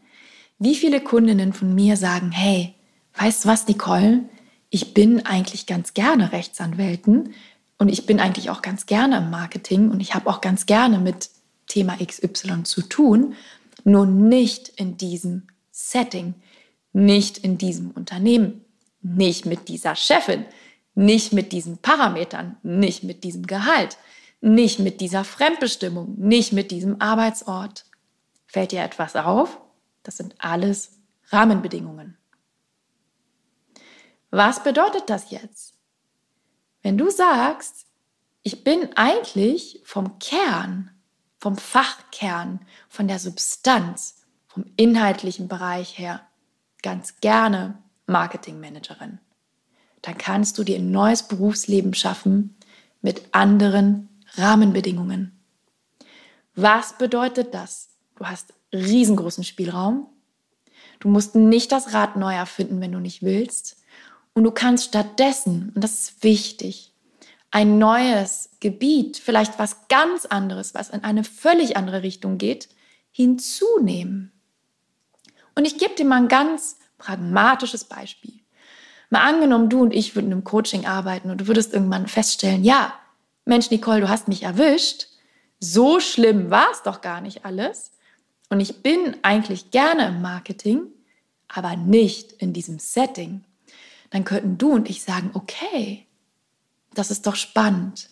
wie 0.59 0.75
viele 0.75 1.01
Kundinnen 1.01 1.53
von 1.53 1.75
mir 1.75 1.97
sagen, 1.97 2.33
hey, 2.33 2.75
weißt 3.17 3.45
du 3.45 3.49
was, 3.49 3.67
Nicole? 3.67 4.29
Ich 4.71 4.95
bin 4.95 5.25
eigentlich 5.25 5.67
ganz 5.67 5.95
gerne 5.95 6.33
Rechtsanwälten 6.33 7.35
und 7.79 7.89
ich 7.89 8.07
bin 8.07 8.21
eigentlich 8.21 8.51
auch 8.51 8.63
ganz 8.63 8.87
gerne 8.87 9.19
im 9.19 9.31
Marketing 9.31 9.91
und 9.91 10.01
ich 10.01 10.15
habe 10.15 10.29
auch 10.29 10.41
ganz 10.41 10.67
gerne 10.67 10.99
mit 10.99 11.31
Thema 11.67 11.97
XY 11.97 12.65
zu 12.65 12.83
tun, 12.83 13.35
nur 13.85 14.07
nicht 14.07 14.69
in 14.69 14.97
diesem 14.97 15.47
Setting, 15.71 16.35
nicht 16.93 17.39
in 17.39 17.59
diesem 17.59 17.91
Unternehmen, 17.91 18.65
nicht 19.03 19.47
mit 19.47 19.69
dieser 19.69 19.97
Chefin, 19.97 20.45
nicht 20.95 21.33
mit 21.33 21.53
diesen 21.53 21.79
Parametern, 21.79 22.57
nicht 22.63 23.05
mit 23.05 23.25
diesem 23.25 23.47
Gehalt 23.47 23.97
nicht 24.45 24.79
mit 24.79 25.01
dieser 25.01 25.25
Fremdbestimmung, 25.25 26.17
nicht 26.19 26.53
mit 26.53 26.71
diesem 26.71 27.01
Arbeitsort. 27.01 27.87
Fällt 28.47 28.73
dir 28.73 28.83
etwas 28.83 29.17
auf? 29.17 29.59
Das 30.03 30.19
sind 30.19 30.35
alles 30.39 30.99
Rahmenbedingungen. 31.29 32.19
Was 34.37 34.65
bedeutet 34.65 35.11
das 35.11 35.31
jetzt? 35.31 35.75
Wenn 36.83 36.99
du 36.99 37.09
sagst, 37.09 37.87
ich 38.43 38.65
bin 38.65 38.89
eigentlich 38.97 39.81
vom 39.85 40.19
Kern, 40.19 40.91
vom 41.39 41.57
Fachkern, 41.57 42.59
von 42.89 43.07
der 43.07 43.21
Substanz, 43.21 44.25
vom 44.49 44.65
inhaltlichen 44.75 45.47
Bereich 45.47 45.99
her 45.99 46.21
ganz 46.83 47.21
gerne 47.21 47.79
Marketingmanagerin, 48.09 49.21
dann 50.03 50.19
kannst 50.19 50.59
du 50.59 50.65
dir 50.65 50.81
ein 50.81 50.91
neues 50.91 51.23
Berufsleben 51.29 51.95
schaffen 51.95 52.57
mit 53.03 53.23
anderen 53.31 54.09
Rahmenbedingungen. 54.35 55.39
Was 56.57 56.99
bedeutet 56.99 57.55
das? 57.55 57.91
Du 58.17 58.27
hast 58.27 58.53
riesengroßen 58.73 59.45
Spielraum. 59.45 60.09
Du 60.99 61.09
musst 61.09 61.37
nicht 61.37 61.71
das 61.71 61.93
Rad 61.93 62.17
neu 62.17 62.35
erfinden, 62.35 62.81
wenn 62.81 62.91
du 62.91 62.99
nicht 62.99 63.23
willst. 63.23 63.77
Und 64.35 64.45
du 64.45 64.51
kannst 64.51 64.87
stattdessen, 64.87 65.73
und 65.75 65.83
das 65.83 65.95
ist 65.95 66.23
wichtig, 66.25 66.93
ein 67.51 67.79
neues 67.79 68.51
Gebiet, 68.59 69.17
vielleicht 69.17 69.59
was 69.61 69.87
ganz 69.89 70.27
anderes, 70.27 70.75
was 70.75 70.91
in 70.91 71.05
eine 71.05 71.23
völlig 71.23 71.77
andere 71.77 72.03
Richtung 72.03 72.37
geht, 72.37 72.69
hinzunehmen. 73.13 74.33
Und 75.55 75.67
ich 75.67 75.79
gebe 75.79 75.95
dir 75.95 76.05
mal 76.05 76.17
ein 76.17 76.29
ganz 76.29 76.79
pragmatisches 76.99 77.85
Beispiel. 77.85 78.41
Mal 79.09 79.23
angenommen, 79.23 79.71
du 79.71 79.83
und 79.83 79.95
ich 79.95 80.17
würden 80.17 80.33
im 80.33 80.43
Coaching 80.43 80.85
arbeiten 80.85 81.31
und 81.31 81.43
du 81.43 81.47
würdest 81.47 81.73
irgendwann 81.73 82.09
feststellen, 82.09 82.65
ja, 82.65 82.93
Mensch, 83.45 83.71
Nicole, 83.71 84.01
du 84.01 84.09
hast 84.09 84.27
mich 84.27 84.43
erwischt. 84.43 85.07
So 85.61 86.01
schlimm 86.01 86.51
war 86.51 86.67
es 86.73 86.83
doch 86.83 87.01
gar 87.01 87.21
nicht 87.21 87.45
alles. 87.45 87.93
Und 88.49 88.59
ich 88.59 88.83
bin 88.83 89.17
eigentlich 89.23 89.71
gerne 89.71 90.09
im 90.09 90.23
Marketing, 90.23 90.87
aber 91.47 91.77
nicht 91.77 92.33
in 92.33 92.53
diesem 92.53 92.81
Setting. 92.81 93.45
Dann 94.15 94.25
könnten 94.25 94.59
du 94.59 94.71
und 94.71 94.89
ich 94.89 95.03
sagen, 95.03 95.33
okay, 95.35 96.07
das 96.95 97.11
ist 97.11 97.27
doch 97.27 97.35
spannend. 97.35 98.11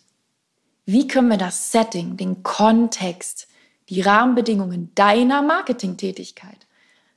Wie 0.84 1.06
können 1.06 1.28
wir 1.28 1.36
das 1.36 1.70
Setting, 1.70 2.16
den 2.16 2.42
Kontext, 2.42 3.46
die 3.88 4.00
Rahmenbedingungen 4.00 4.90
deiner 4.96 5.42
Marketingtätigkeit 5.42 6.66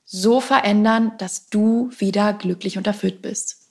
so 0.03 0.39
verändern, 0.39 1.13
dass 1.17 1.49
du 1.49 1.89
wieder 1.97 2.31
glücklich 2.33 2.77
und 2.77 2.85
erfüllt 2.85 3.23
bist? 3.23 3.69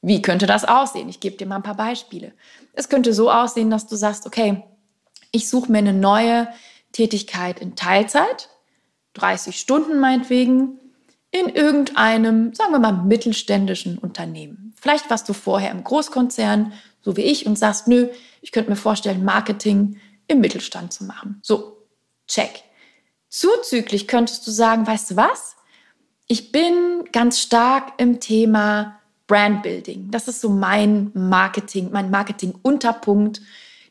Wie 0.00 0.22
könnte 0.22 0.46
das 0.46 0.64
aussehen? 0.64 1.08
Ich 1.08 1.18
gebe 1.18 1.36
dir 1.36 1.48
mal 1.48 1.56
ein 1.56 1.64
paar 1.64 1.76
Beispiele. 1.76 2.32
Es 2.72 2.88
könnte 2.88 3.14
so 3.14 3.32
aussehen, 3.32 3.68
dass 3.68 3.88
du 3.88 3.96
sagst, 3.96 4.26
okay, 4.26 4.62
ich 5.32 5.48
suche 5.48 5.72
mir 5.72 5.78
eine 5.78 5.92
neue 5.92 6.46
Tätigkeit 6.92 7.58
in 7.58 7.74
Teilzeit, 7.74 8.48
30 9.14 9.58
Stunden 9.58 9.98
meinetwegen, 9.98 10.78
in 11.38 11.48
irgendeinem, 11.48 12.54
sagen 12.54 12.72
wir 12.72 12.78
mal, 12.78 12.92
mittelständischen 12.92 13.98
Unternehmen. 13.98 14.74
Vielleicht 14.80 15.10
warst 15.10 15.28
du 15.28 15.32
vorher 15.32 15.70
im 15.70 15.84
Großkonzern, 15.84 16.72
so 17.00 17.16
wie 17.16 17.22
ich, 17.22 17.46
und 17.46 17.58
sagst, 17.58 17.88
nö, 17.88 18.08
ich 18.42 18.52
könnte 18.52 18.70
mir 18.70 18.76
vorstellen, 18.76 19.24
Marketing 19.24 19.98
im 20.28 20.40
Mittelstand 20.40 20.92
zu 20.92 21.04
machen. 21.04 21.38
So, 21.42 21.78
check. 22.26 22.62
Zuzüglich 23.28 24.08
könntest 24.08 24.46
du 24.46 24.50
sagen, 24.50 24.86
weißt 24.86 25.12
du 25.12 25.16
was? 25.16 25.56
Ich 26.26 26.52
bin 26.52 27.04
ganz 27.12 27.40
stark 27.40 27.92
im 27.98 28.18
Thema 28.18 28.98
Brandbuilding. 29.26 30.10
Das 30.10 30.28
ist 30.28 30.40
so 30.40 30.48
mein 30.48 31.10
Marketing, 31.14 31.90
mein 31.92 32.10
Marketing-Unterpunkt, 32.10 33.40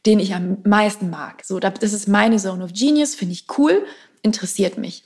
den 0.06 0.20
ich 0.20 0.34
am 0.34 0.58
meisten 0.66 1.10
mag. 1.10 1.44
So, 1.44 1.60
das 1.60 1.94
ist 1.94 2.08
meine 2.08 2.38
Zone 2.38 2.64
of 2.64 2.74
Genius, 2.74 3.16
finde 3.16 3.34
ich 3.34 3.46
cool, 3.58 3.86
interessiert 4.22 4.78
mich. 4.78 5.05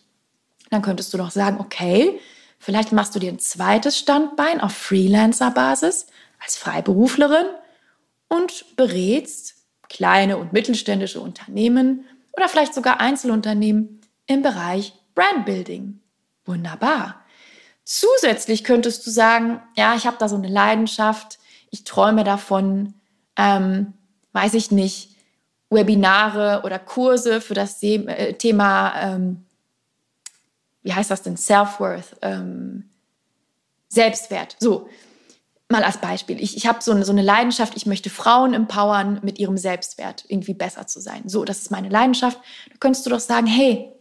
Dann 0.70 0.82
könntest 0.82 1.14
du 1.14 1.18
doch 1.18 1.32
sagen, 1.32 1.60
okay, 1.60 2.20
vielleicht 2.60 2.92
machst 2.92 3.16
du 3.16 3.20
dir 3.20 3.32
ein 3.32 3.40
zweites 3.40 3.98
Standbein 3.98 4.62
auf 4.62 4.74
Freelancer-Basis 4.74 6.08
als 6.44 6.58
Freiberuflerin 6.58 7.48
und 8.28 8.76
berätst 8.76 9.56
kleine 9.90 10.38
und 10.38 10.54
mittelständische 10.54 11.20
Unternehmen 11.20 12.06
oder 12.34 12.48
vielleicht 12.48 12.74
sogar 12.74 13.00
Einzelunternehmen 13.00 14.02
im 14.28 14.42
Bereich 14.42 14.94
Brandbuilding. 15.16 16.00
Wunderbar. 16.46 17.26
Zusätzlich 17.84 18.64
könntest 18.64 19.06
du 19.06 19.10
sagen, 19.10 19.62
ja, 19.76 19.96
ich 19.96 20.06
habe 20.06 20.18
da 20.20 20.30
so 20.30 20.36
eine 20.36 20.48
Leidenschaft, 20.48 21.40
ich 21.72 21.84
träume 21.84 22.24
davon, 22.24 22.94
ähm, 23.36 23.94
weiß 24.34 24.54
ich 24.54 24.72
nicht, 24.72 25.16
Webinare 25.70 26.62
oder 26.64 26.80
Kurse 26.80 27.42
für 27.42 27.54
das 27.54 27.82
äh, 27.82 28.34
Thema, 28.34 28.94
ähm, 29.02 29.46
wie 30.84 30.94
heißt 30.94 31.12
das 31.12 31.22
denn, 31.22 31.38
Self-Worth, 31.38 32.18
ähm, 32.22 32.90
Selbstwert. 33.90 34.56
So, 34.60 34.88
mal 35.70 35.84
als 35.84 35.98
Beispiel. 35.98 36.42
Ich, 36.42 36.58
ich 36.58 36.68
habe 36.68 36.82
so 36.82 36.92
eine, 36.92 37.06
so 37.06 37.12
eine 37.12 37.22
Leidenschaft, 37.22 37.76
ich 37.76 37.86
möchte 37.86 38.10
Frauen 38.10 38.54
empowern, 38.54 39.20
mit 39.24 39.40
ihrem 39.40 39.58
Selbstwert 39.58 40.26
irgendwie 40.28 40.54
besser 40.54 40.88
zu 40.88 41.00
sein. 41.00 41.24
So, 41.28 41.46
das 41.46 41.60
ist 41.60 41.72
meine 41.72 41.90
Leidenschaft. 41.90 42.40
Da 42.70 42.76
könntest 42.80 43.06
du 43.06 43.10
doch 43.10 43.20
sagen, 43.20 43.48
hey, 43.48 43.94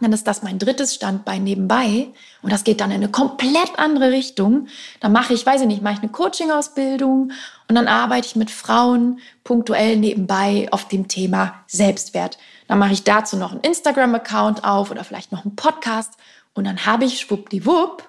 dann 0.00 0.12
ist 0.12 0.26
das 0.26 0.42
mein 0.42 0.58
drittes 0.58 0.94
Standbein 0.94 1.42
nebenbei 1.42 2.08
und 2.42 2.52
das 2.52 2.64
geht 2.64 2.82
dann 2.82 2.90
in 2.90 2.96
eine 2.96 3.10
komplett 3.10 3.78
andere 3.78 4.10
Richtung. 4.10 4.68
Dann 5.00 5.12
mache 5.12 5.32
ich, 5.32 5.46
weiß 5.46 5.62
ich 5.62 5.66
nicht, 5.66 5.80
mache 5.80 5.94
ich 5.94 6.02
eine 6.02 6.12
Coaching-Ausbildung 6.12 7.32
und 7.68 7.74
dann 7.74 7.88
arbeite 7.88 8.26
ich 8.26 8.36
mit 8.36 8.50
Frauen 8.50 9.20
punktuell 9.42 9.96
nebenbei 9.96 10.68
auf 10.70 10.86
dem 10.88 11.08
Thema 11.08 11.64
Selbstwert. 11.66 12.36
Dann 12.68 12.78
mache 12.78 12.92
ich 12.92 13.04
dazu 13.04 13.36
noch 13.36 13.52
einen 13.52 13.60
Instagram-Account 13.60 14.64
auf 14.64 14.90
oder 14.90 15.04
vielleicht 15.04 15.32
noch 15.32 15.44
einen 15.44 15.56
Podcast 15.56 16.14
und 16.54 16.64
dann 16.64 16.86
habe 16.86 17.04
ich 17.04 17.20
schwuppdiwupp 17.20 18.08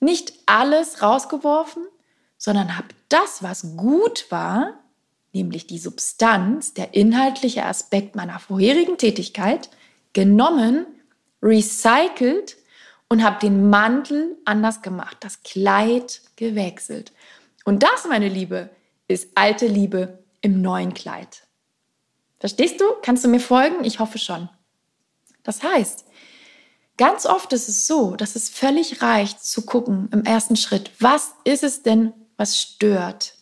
nicht 0.00 0.32
alles 0.46 1.02
rausgeworfen, 1.02 1.86
sondern 2.36 2.76
habe 2.76 2.88
das, 3.08 3.42
was 3.42 3.76
gut 3.76 4.26
war, 4.30 4.74
nämlich 5.32 5.66
die 5.66 5.78
Substanz, 5.78 6.74
der 6.74 6.94
inhaltliche 6.94 7.64
Aspekt 7.64 8.16
meiner 8.16 8.38
vorherigen 8.38 8.98
Tätigkeit, 8.98 9.70
genommen 10.12 10.86
recycelt 11.42 12.56
und 13.08 13.22
habe 13.24 13.38
den 13.40 13.70
Mantel 13.70 14.36
anders 14.44 14.82
gemacht, 14.82 15.18
das 15.20 15.42
Kleid 15.42 16.22
gewechselt. 16.36 17.12
Und 17.64 17.82
das, 17.82 18.06
meine 18.08 18.28
Liebe, 18.28 18.70
ist 19.08 19.30
alte 19.34 19.66
Liebe 19.66 20.18
im 20.40 20.60
neuen 20.60 20.94
Kleid. 20.94 21.45
Verstehst 22.46 22.80
du? 22.80 22.84
Kannst 23.02 23.24
du 23.24 23.28
mir 23.28 23.40
folgen? 23.40 23.82
Ich 23.82 23.98
hoffe 23.98 24.18
schon. 24.18 24.48
Das 25.42 25.64
heißt, 25.64 26.04
ganz 26.96 27.26
oft 27.26 27.52
ist 27.52 27.68
es 27.68 27.88
so, 27.88 28.14
dass 28.14 28.36
es 28.36 28.48
völlig 28.48 29.02
reicht 29.02 29.44
zu 29.44 29.66
gucken 29.66 30.08
im 30.12 30.22
ersten 30.22 30.54
Schritt, 30.54 30.92
was 31.00 31.34
ist 31.42 31.64
es 31.64 31.82
denn, 31.82 32.12
was 32.36 32.56
stört? 32.56 33.34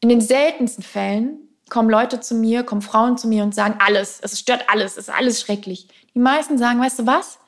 In 0.00 0.10
den 0.10 0.20
seltensten 0.20 0.84
Fällen 0.84 1.48
kommen 1.70 1.88
Leute 1.88 2.20
zu 2.20 2.34
mir, 2.34 2.62
kommen 2.62 2.82
Frauen 2.82 3.16
zu 3.16 3.26
mir 3.26 3.42
und 3.42 3.54
sagen, 3.54 3.78
alles, 3.78 4.20
es 4.20 4.38
stört 4.38 4.68
alles, 4.68 4.98
es 4.98 5.08
ist 5.08 5.14
alles 5.14 5.40
schrecklich. 5.40 5.88
Die 6.14 6.18
meisten 6.18 6.58
sagen, 6.58 6.78
weißt 6.78 6.98
du 6.98 7.06
was? 7.06 7.38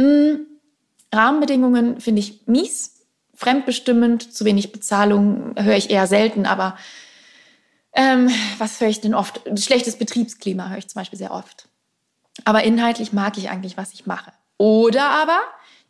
Hm, 0.00 0.46
Rahmenbedingungen 1.12 2.00
finde 2.00 2.20
ich 2.20 2.46
mies, 2.46 3.04
fremdbestimmend, 3.34 4.32
zu 4.32 4.44
wenig 4.44 4.70
Bezahlung 4.70 5.56
höre 5.56 5.76
ich 5.76 5.90
eher 5.90 6.06
selten, 6.06 6.46
aber 6.46 6.76
ähm, 7.92 8.30
was 8.58 8.80
höre 8.80 8.88
ich 8.88 9.00
denn 9.00 9.14
oft? 9.14 9.40
Schlechtes 9.58 9.96
Betriebsklima 9.96 10.68
höre 10.68 10.78
ich 10.78 10.88
zum 10.88 11.00
Beispiel 11.00 11.18
sehr 11.18 11.32
oft. 11.32 11.68
Aber 12.44 12.62
inhaltlich 12.62 13.12
mag 13.12 13.36
ich 13.38 13.50
eigentlich, 13.50 13.76
was 13.76 13.92
ich 13.92 14.06
mache. 14.06 14.32
Oder 14.58 15.10
aber 15.10 15.38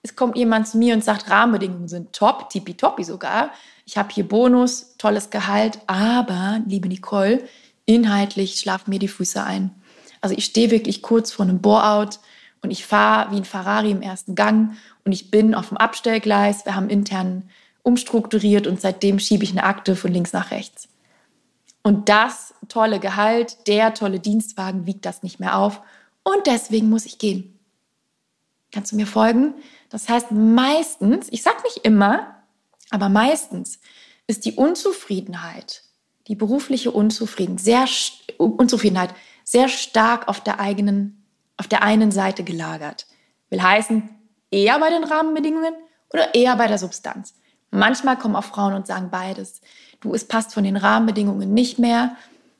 es 0.02 0.16
kommt 0.16 0.36
jemand 0.36 0.66
zu 0.66 0.78
mir 0.78 0.94
und 0.94 1.04
sagt, 1.04 1.28
Rahmenbedingungen 1.28 1.88
sind 1.88 2.12
top, 2.12 2.48
tippitoppi 2.50 3.04
sogar. 3.04 3.50
Ich 3.84 3.98
habe 3.98 4.08
hier 4.12 4.26
Bonus, 4.26 4.96
tolles 4.96 5.30
Gehalt, 5.30 5.78
aber, 5.86 6.60
liebe 6.66 6.88
Nicole, 6.88 7.44
inhaltlich 7.84 8.58
schlafen 8.58 8.90
mir 8.90 8.98
die 8.98 9.08
Füße 9.08 9.42
ein. 9.42 9.70
Also 10.22 10.34
ich 10.36 10.46
stehe 10.46 10.70
wirklich 10.70 11.02
kurz 11.02 11.32
vor 11.32 11.44
einem 11.44 11.60
Bore-out 11.60 12.20
und 12.62 12.70
ich 12.70 12.86
fahre 12.86 13.30
wie 13.32 13.36
ein 13.36 13.44
Ferrari 13.44 13.90
im 13.90 14.02
ersten 14.02 14.34
Gang 14.34 14.76
und 15.04 15.12
ich 15.12 15.30
bin 15.30 15.54
auf 15.54 15.68
dem 15.68 15.76
Abstellgleis. 15.76 16.64
Wir 16.64 16.76
haben 16.76 16.88
intern 16.88 17.50
umstrukturiert 17.82 18.66
und 18.66 18.80
seitdem 18.80 19.18
schiebe 19.18 19.44
ich 19.44 19.50
eine 19.50 19.64
Akte 19.64 19.96
von 19.96 20.12
links 20.12 20.32
nach 20.32 20.50
rechts. 20.50 20.88
Und 21.82 22.08
das 22.08 22.54
tolle 22.68 23.00
Gehalt, 23.00 23.66
der 23.66 23.94
tolle 23.94 24.20
Dienstwagen 24.20 24.86
wiegt 24.86 25.06
das 25.06 25.22
nicht 25.22 25.40
mehr 25.40 25.56
auf 25.56 25.80
und 26.22 26.46
deswegen 26.46 26.88
muss 26.90 27.06
ich 27.06 27.18
gehen. 27.18 27.58
Kannst 28.72 28.92
du 28.92 28.96
mir 28.96 29.06
folgen? 29.06 29.54
Das 29.88 30.08
heißt, 30.08 30.30
meistens, 30.30 31.28
ich 31.30 31.42
sage 31.42 31.62
nicht 31.64 31.78
immer, 31.84 32.36
aber 32.90 33.08
meistens 33.08 33.80
ist 34.26 34.44
die 34.44 34.52
Unzufriedenheit, 34.52 35.82
die 36.28 36.36
berufliche 36.36 36.92
Unzufriedenheit 36.92 37.60
sehr, 37.60 37.86
Unzufriedenheit 38.38 39.14
sehr 39.42 39.68
stark 39.68 40.28
auf 40.28 40.40
der 40.40 40.60
eigenen, 40.60 41.24
auf 41.56 41.66
der 41.66 41.82
einen 41.82 42.12
Seite 42.12 42.44
gelagert. 42.44 43.06
Will 43.48 43.62
heißen, 43.62 44.08
eher 44.50 44.78
bei 44.78 44.90
den 44.90 45.04
Rahmenbedingungen 45.04 45.74
oder 46.12 46.34
eher 46.34 46.54
bei 46.56 46.68
der 46.68 46.78
Substanz. 46.78 47.34
Manchmal 47.72 48.16
kommen 48.16 48.36
auch 48.36 48.44
Frauen 48.44 48.74
und 48.74 48.86
sagen 48.86 49.10
beides. 49.10 49.60
Du, 50.00 50.14
es 50.14 50.26
passt 50.26 50.54
von 50.54 50.64
den 50.64 50.76
Rahmenbedingungen 50.76 51.52
nicht 51.52 51.78
mehr. 51.78 52.16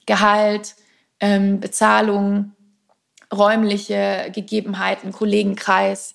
Gehalt, 0.06 0.76
ähm, 1.20 1.60
Bezahlung, 1.60 2.52
räumliche 3.32 4.30
Gegebenheiten, 4.34 5.12
Kollegenkreis, 5.12 6.14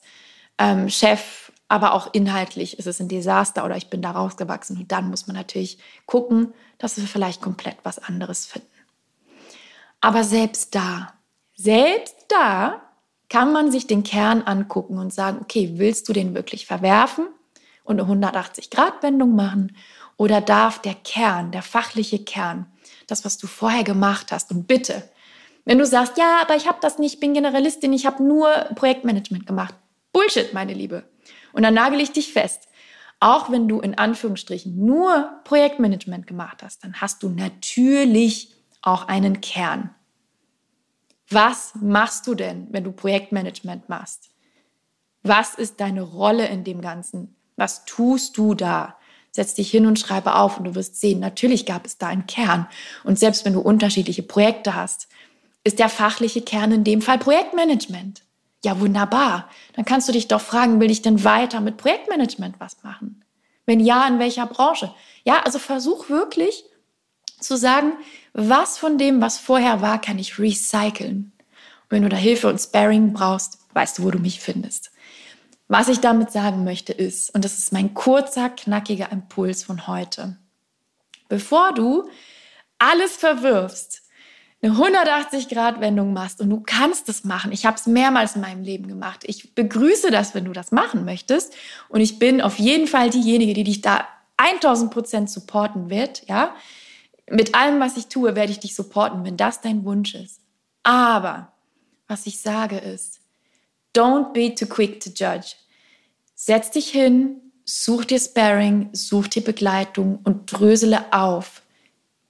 ähm, 0.58 0.90
Chef, 0.90 1.52
aber 1.68 1.94
auch 1.94 2.14
inhaltlich 2.14 2.78
ist 2.78 2.86
es 2.86 3.00
ein 3.00 3.08
Desaster 3.08 3.66
oder 3.66 3.76
ich 3.76 3.90
bin 3.90 4.02
da 4.02 4.12
rausgewachsen. 4.12 4.78
Und 4.78 4.92
dann 4.92 5.10
muss 5.10 5.28
man 5.28 5.36
natürlich 5.36 5.80
gucken, 6.06 6.54
dass 6.78 6.98
wir 6.98 7.06
vielleicht 7.06 7.42
komplett 7.42 7.78
was 7.84 8.00
anderes 8.00 8.46
finden. 8.46 8.68
Aber 10.02 10.24
selbst 10.24 10.76
da, 10.76 11.14
selbst 11.56 12.26
da 12.30 12.82
kann 13.30 13.52
man 13.52 13.72
sich 13.72 13.88
den 13.88 14.04
Kern 14.04 14.44
angucken 14.44 15.00
und 15.00 15.12
sagen, 15.12 15.40
okay, 15.42 15.72
willst 15.76 16.08
du 16.08 16.14
den 16.14 16.36
wirklich 16.36 16.68
verwerfen 16.68 17.28
und 17.84 18.00
eine 18.00 18.10
180-Grad-Wendung 18.12 19.36
machen? 19.36 19.76
Oder 20.18 20.42
darf 20.42 20.80
der 20.80 20.94
Kern, 20.94 21.52
der 21.52 21.62
fachliche 21.62 22.24
Kern, 22.24 22.68
das, 23.08 23.26
was 23.26 23.38
du 23.38 23.48
vorher 23.48 23.84
gemacht 23.84 24.32
hast, 24.32 24.52
und 24.52 24.68
bitte, 24.68 25.10
wenn 25.66 25.80
du 25.80 25.86
sagst, 25.86 26.18
ja, 26.18 26.40
aber 26.42 26.56
ich 26.56 26.68
habe 26.68 26.78
das 26.82 27.00
nicht, 27.00 27.20
bin 27.20 27.34
Generalistin, 27.34 27.92
ich 27.92 28.06
habe 28.06 28.24
nur 28.24 28.50
Projektmanagement 28.76 29.48
gemacht. 29.48 29.76
Bullshit, 30.14 30.54
meine 30.54 30.74
Liebe. 30.74 31.10
Und 31.54 31.64
dann 31.64 31.74
nagel 31.74 32.00
ich 32.00 32.12
dich 32.12 32.32
fest. 32.32 32.68
Auch 33.20 33.50
wenn 33.50 33.68
du 33.68 33.80
in 33.80 33.98
Anführungsstrichen 33.98 34.78
nur 34.86 35.42
Projektmanagement 35.44 36.28
gemacht 36.28 36.62
hast, 36.62 36.84
dann 36.84 37.02
hast 37.02 37.24
du 37.24 37.30
natürlich 37.30 38.54
auch 38.82 39.08
einen 39.08 39.42
Kern. 39.42 39.96
Was 41.30 41.74
machst 41.76 42.28
du 42.28 42.36
denn, 42.36 42.68
wenn 42.72 42.84
du 42.84 42.92
Projektmanagement 42.92 43.90
machst? 43.90 44.30
Was 45.24 45.56
ist 45.56 45.80
deine 45.80 46.04
Rolle 46.04 46.48
in 46.48 46.64
dem 46.64 46.82
Ganzen? 46.82 47.36
Was 47.56 47.86
tust 47.86 48.38
du 48.38 48.54
da? 48.54 48.98
Setz 49.36 49.54
dich 49.54 49.70
hin 49.70 49.86
und 49.86 50.00
schreibe 50.00 50.36
auf 50.36 50.58
und 50.58 50.64
du 50.64 50.76
wirst 50.76 51.02
sehen, 51.02 51.20
natürlich 51.20 51.66
gab 51.66 51.86
es 51.86 51.98
da 51.98 52.08
einen 52.08 52.26
Kern. 52.26 52.70
Und 53.04 53.20
selbst 53.20 53.44
wenn 53.44 53.52
du 53.52 53.60
unterschiedliche 53.60 54.24
Projekte 54.24 54.76
hast, 54.76 55.10
ist 55.66 55.78
der 55.80 55.90
fachliche 55.90 56.42
Kern 56.42 56.72
in 56.72 56.86
dem 56.86 57.02
Fall 57.02 57.18
Projektmanagement. 57.18 58.22
Ja, 58.64 58.80
wunderbar. 58.80 59.50
Dann 59.74 59.84
kannst 59.84 60.08
du 60.08 60.14
dich 60.14 60.30
doch 60.30 60.40
fragen, 60.40 60.80
will 60.80 60.90
ich 60.90 61.02
denn 61.02 61.26
weiter 61.26 61.60
mit 61.60 61.76
Projektmanagement 61.76 62.62
was 62.62 62.82
machen? 62.82 63.26
Wenn 63.66 63.82
ja, 63.82 64.08
in 64.08 64.20
welcher 64.20 64.46
Branche? 64.46 64.90
Ja, 65.26 65.42
also 65.44 65.60
versuch 65.60 66.10
wirklich 66.10 66.64
Zu 67.38 67.58
sagen, 67.58 67.92
was 68.32 68.78
von 68.78 68.98
dem, 68.98 69.20
was 69.20 69.38
vorher 69.38 69.82
war, 69.82 70.00
kann 70.00 70.18
ich 70.18 70.40
recyceln. 70.40 71.34
Und 71.84 71.90
wenn 71.90 72.04
du 72.04 72.10
da 72.10 72.16
Hilfe 72.16 72.48
und 72.48 72.58
Sparring 72.58 73.12
brauchst, 73.12 73.60
weißt 73.74 73.98
du, 73.98 74.04
wo 74.04 74.12
du 74.12 74.20
mich 74.20 74.40
findest. 74.40 74.92
Was 75.68 75.88
ich 75.88 76.00
damit 76.00 76.32
sagen 76.32 76.64
möchte 76.64 76.94
ist, 76.94 77.34
und 77.34 77.44
das 77.44 77.58
ist 77.58 77.74
mein 77.74 77.94
kurzer, 77.94 78.50
knackiger 78.50 79.12
Impuls 79.12 79.64
von 79.64 79.88
heute, 79.88 80.38
bevor 81.28 81.74
du 81.74 82.08
alles 82.78 83.16
verwirfst, 83.16 84.04
eine 84.62 84.74
180-Grad-Wendung 84.74 86.14
machst 86.14 86.42
und 86.42 86.50
du 86.50 86.62
kannst 86.62 87.10
es 87.10 87.24
machen. 87.24 87.52
Ich 87.52 87.66
habe 87.66 87.78
es 87.78 87.86
mehrmals 87.86 88.36
in 88.36 88.42
meinem 88.42 88.64
Leben 88.64 88.88
gemacht. 88.88 89.24
Ich 89.26 89.54
begrüße 89.54 90.12
das, 90.12 90.34
wenn 90.34 90.46
du 90.46 90.54
das 90.54 90.72
machen 90.72 91.06
möchtest. 91.06 91.54
Und 91.88 92.02
ich 92.02 92.18
bin 92.20 92.42
auf 92.42 92.58
jeden 92.58 92.88
Fall 92.88 93.10
diejenige, 93.10 93.54
die 93.54 93.64
dich 93.64 93.82
da 93.82 94.08
1000 94.38 94.92
Prozent 94.92 95.30
supporten 95.30 95.90
wird. 95.90 96.28
Ja, 96.28 96.56
mit 97.30 97.54
allem, 97.54 97.80
was 97.80 97.98
ich 97.98 98.08
tue, 98.08 98.36
werde 98.36 98.52
ich 98.52 98.60
dich 98.60 98.76
supporten, 98.76 99.24
wenn 99.24 99.38
das 99.38 99.62
dein 99.62 99.84
Wunsch 99.86 100.16
ist. 100.16 100.42
Aber 100.84 101.52
was 102.08 102.26
ich 102.26 102.40
sage 102.40 102.78
ist, 102.78 103.20
don't 103.96 104.34
be 104.34 104.54
too 104.54 104.68
quick 104.68 105.00
to 105.02 105.10
judge. 105.10 105.56
Setz 106.36 106.72
dich 106.72 106.90
hin, 106.90 107.42
such 107.64 108.06
dir 108.06 108.20
Sparring, 108.20 108.90
such 108.94 109.28
dir 109.30 109.44
Begleitung 109.44 110.20
und 110.24 110.52
drösele 110.52 111.12
auf. 111.14 111.62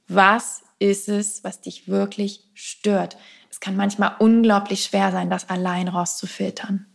Was 0.08 0.64
ist 0.80 1.10
es, 1.10 1.44
was 1.44 1.62
dich 1.62 1.88
wirklich 1.88 2.44
stört? 2.54 3.18
Es 3.50 3.60
kann 3.60 3.76
manchmal 3.76 4.16
unglaublich 4.20 4.84
schwer 4.84 5.12
sein, 5.12 5.30
das 5.30 5.50
allein 5.50 5.88
rauszufiltern. 5.88 6.86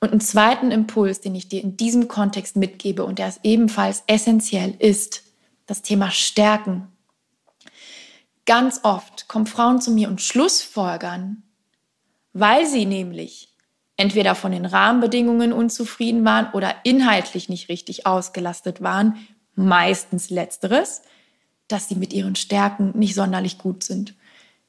Und 0.00 0.10
einen 0.10 0.20
zweiten 0.20 0.70
Impuls, 0.70 1.20
den 1.20 1.34
ich 1.34 1.48
dir 1.48 1.62
in 1.62 1.76
diesem 1.76 2.08
Kontext 2.08 2.56
mitgebe 2.56 3.04
und 3.04 3.18
der 3.18 3.28
ist 3.28 3.40
ebenfalls 3.42 4.02
essentiell, 4.06 4.74
ist 4.78 5.22
das 5.66 5.80
Thema 5.80 6.10
Stärken. 6.10 6.88
Ganz 8.44 8.80
oft 8.82 9.28
kommen 9.28 9.46
Frauen 9.46 9.80
zu 9.80 9.90
mir 9.90 10.08
und 10.08 10.20
schlussfolgern, 10.20 11.42
weil 12.34 12.66
sie 12.66 12.84
nämlich 12.84 13.53
entweder 13.96 14.34
von 14.34 14.52
den 14.52 14.66
Rahmenbedingungen 14.66 15.52
unzufrieden 15.52 16.24
waren 16.24 16.52
oder 16.52 16.74
inhaltlich 16.84 17.48
nicht 17.48 17.68
richtig 17.68 18.06
ausgelastet 18.06 18.82
waren, 18.82 19.16
meistens 19.54 20.30
letzteres, 20.30 21.02
dass 21.68 21.88
sie 21.88 21.94
mit 21.94 22.12
ihren 22.12 22.36
Stärken 22.36 22.92
nicht 22.98 23.14
sonderlich 23.14 23.58
gut 23.58 23.84
sind. 23.84 24.14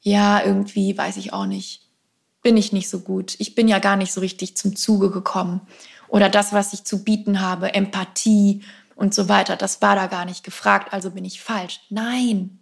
Ja, 0.00 0.42
irgendwie 0.42 0.96
weiß 0.96 1.16
ich 1.16 1.32
auch 1.32 1.46
nicht. 1.46 1.82
Bin 2.42 2.56
ich 2.56 2.72
nicht 2.72 2.88
so 2.88 3.00
gut. 3.00 3.34
Ich 3.38 3.54
bin 3.54 3.66
ja 3.66 3.80
gar 3.80 3.96
nicht 3.96 4.12
so 4.12 4.20
richtig 4.20 4.56
zum 4.56 4.76
Zuge 4.76 5.10
gekommen. 5.10 5.60
Oder 6.08 6.28
das, 6.28 6.52
was 6.52 6.72
ich 6.72 6.84
zu 6.84 7.02
bieten 7.02 7.40
habe, 7.40 7.74
Empathie 7.74 8.62
und 8.94 9.12
so 9.12 9.28
weiter, 9.28 9.56
das 9.56 9.82
war 9.82 9.96
da 9.96 10.06
gar 10.06 10.24
nicht 10.24 10.44
gefragt, 10.44 10.92
also 10.92 11.10
bin 11.10 11.24
ich 11.24 11.42
falsch. 11.42 11.80
Nein. 11.90 12.60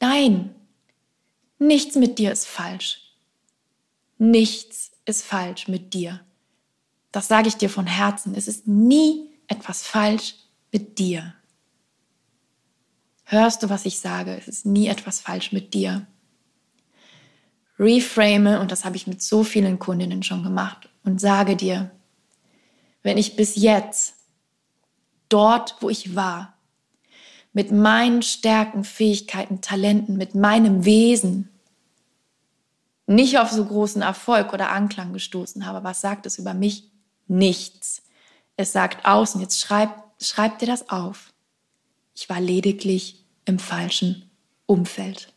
Nein. 0.00 0.54
Nichts 1.58 1.96
mit 1.96 2.18
dir 2.18 2.32
ist 2.32 2.46
falsch. 2.46 3.14
Nichts 4.18 4.91
ist 5.04 5.22
falsch 5.22 5.68
mit 5.68 5.94
dir. 5.94 6.20
Das 7.10 7.28
sage 7.28 7.48
ich 7.48 7.56
dir 7.56 7.68
von 7.68 7.86
Herzen. 7.86 8.34
Es 8.34 8.48
ist 8.48 8.66
nie 8.66 9.30
etwas 9.46 9.82
falsch 9.82 10.34
mit 10.70 10.98
dir. 10.98 11.34
Hörst 13.24 13.62
du, 13.62 13.70
was 13.70 13.86
ich 13.86 14.00
sage? 14.00 14.36
Es 14.36 14.48
ist 14.48 14.66
nie 14.66 14.88
etwas 14.88 15.20
falsch 15.20 15.52
mit 15.52 15.74
dir. 15.74 16.06
Reframe, 17.78 18.60
und 18.60 18.70
das 18.70 18.84
habe 18.84 18.96
ich 18.96 19.06
mit 19.06 19.22
so 19.22 19.42
vielen 19.42 19.78
Kundinnen 19.78 20.22
schon 20.22 20.42
gemacht, 20.42 20.88
und 21.04 21.20
sage 21.20 21.56
dir, 21.56 21.90
wenn 23.02 23.18
ich 23.18 23.34
bis 23.34 23.56
jetzt 23.56 24.14
dort, 25.28 25.76
wo 25.80 25.90
ich 25.90 26.14
war, 26.14 26.56
mit 27.52 27.72
meinen 27.72 28.22
Stärken, 28.22 28.84
Fähigkeiten, 28.84 29.60
Talenten, 29.60 30.16
mit 30.16 30.34
meinem 30.34 30.84
Wesen, 30.84 31.48
nicht 33.14 33.38
auf 33.38 33.50
so 33.50 33.64
großen 33.64 34.02
Erfolg 34.02 34.52
oder 34.52 34.70
Anklang 34.70 35.12
gestoßen 35.12 35.66
habe. 35.66 35.84
Was 35.84 36.00
sagt 36.00 36.26
es 36.26 36.38
über 36.38 36.54
mich? 36.54 36.90
Nichts. 37.28 38.02
Es 38.56 38.72
sagt 38.72 39.06
außen, 39.06 39.40
jetzt 39.40 39.60
schreib, 39.60 39.90
schreib 40.20 40.58
dir 40.58 40.66
das 40.66 40.90
auf. 40.90 41.32
Ich 42.14 42.28
war 42.28 42.40
lediglich 42.40 43.24
im 43.44 43.58
falschen 43.58 44.30
Umfeld. 44.66 45.32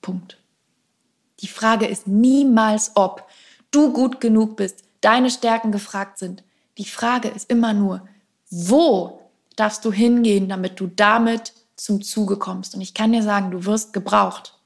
Punkt. 0.00 0.38
Die 1.40 1.48
Frage 1.48 1.86
ist 1.86 2.06
niemals, 2.06 2.92
ob 2.94 3.26
du 3.70 3.92
gut 3.92 4.20
genug 4.20 4.56
bist, 4.56 4.84
deine 5.00 5.30
Stärken 5.30 5.72
gefragt 5.72 6.18
sind. 6.18 6.44
Die 6.78 6.84
Frage 6.84 7.28
ist 7.28 7.50
immer 7.50 7.72
nur, 7.72 8.06
wo 8.50 9.20
darfst 9.56 9.84
du 9.84 9.92
hingehen, 9.92 10.48
damit 10.48 10.80
du 10.80 10.86
damit 10.86 11.52
zum 11.76 12.02
Zuge 12.02 12.36
kommst. 12.36 12.74
Und 12.74 12.80
ich 12.80 12.94
kann 12.94 13.12
dir 13.12 13.22
sagen, 13.22 13.50
du 13.50 13.64
wirst 13.64 13.92
gebraucht. 13.92 14.58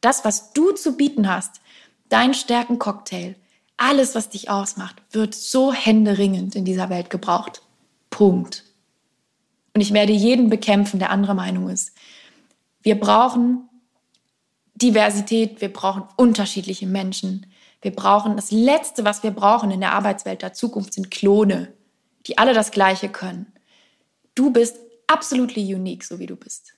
Das, 0.00 0.24
was 0.24 0.52
du 0.52 0.72
zu 0.72 0.96
bieten 0.96 1.28
hast, 1.28 1.60
dein 2.08 2.34
Stärkencocktail, 2.34 3.36
alles, 3.76 4.14
was 4.14 4.28
dich 4.28 4.50
ausmacht, 4.50 4.96
wird 5.12 5.34
so 5.34 5.72
händeringend 5.72 6.56
in 6.56 6.64
dieser 6.64 6.90
Welt 6.90 7.10
gebraucht. 7.10 7.62
Punkt. 8.10 8.64
Und 9.74 9.80
ich 9.80 9.92
werde 9.92 10.12
jeden 10.12 10.50
bekämpfen, 10.50 10.98
der 10.98 11.10
anderer 11.10 11.34
Meinung 11.34 11.68
ist. 11.68 11.92
Wir 12.82 12.98
brauchen 12.98 13.68
Diversität, 14.74 15.60
wir 15.60 15.72
brauchen 15.72 16.04
unterschiedliche 16.16 16.86
Menschen. 16.86 17.46
Wir 17.80 17.92
brauchen 17.92 18.36
das 18.36 18.50
Letzte, 18.50 19.04
was 19.04 19.22
wir 19.22 19.30
brauchen 19.30 19.70
in 19.70 19.80
der 19.80 19.92
Arbeitswelt 19.92 20.42
der 20.42 20.52
Zukunft, 20.52 20.94
sind 20.94 21.10
Klone, 21.10 21.72
die 22.26 22.38
alle 22.38 22.54
das 22.54 22.70
Gleiche 22.70 23.08
können. 23.08 23.52
Du 24.34 24.50
bist 24.50 24.76
absolut 25.06 25.56
unique, 25.56 26.04
so 26.04 26.18
wie 26.18 26.26
du 26.26 26.36
bist. 26.36 26.74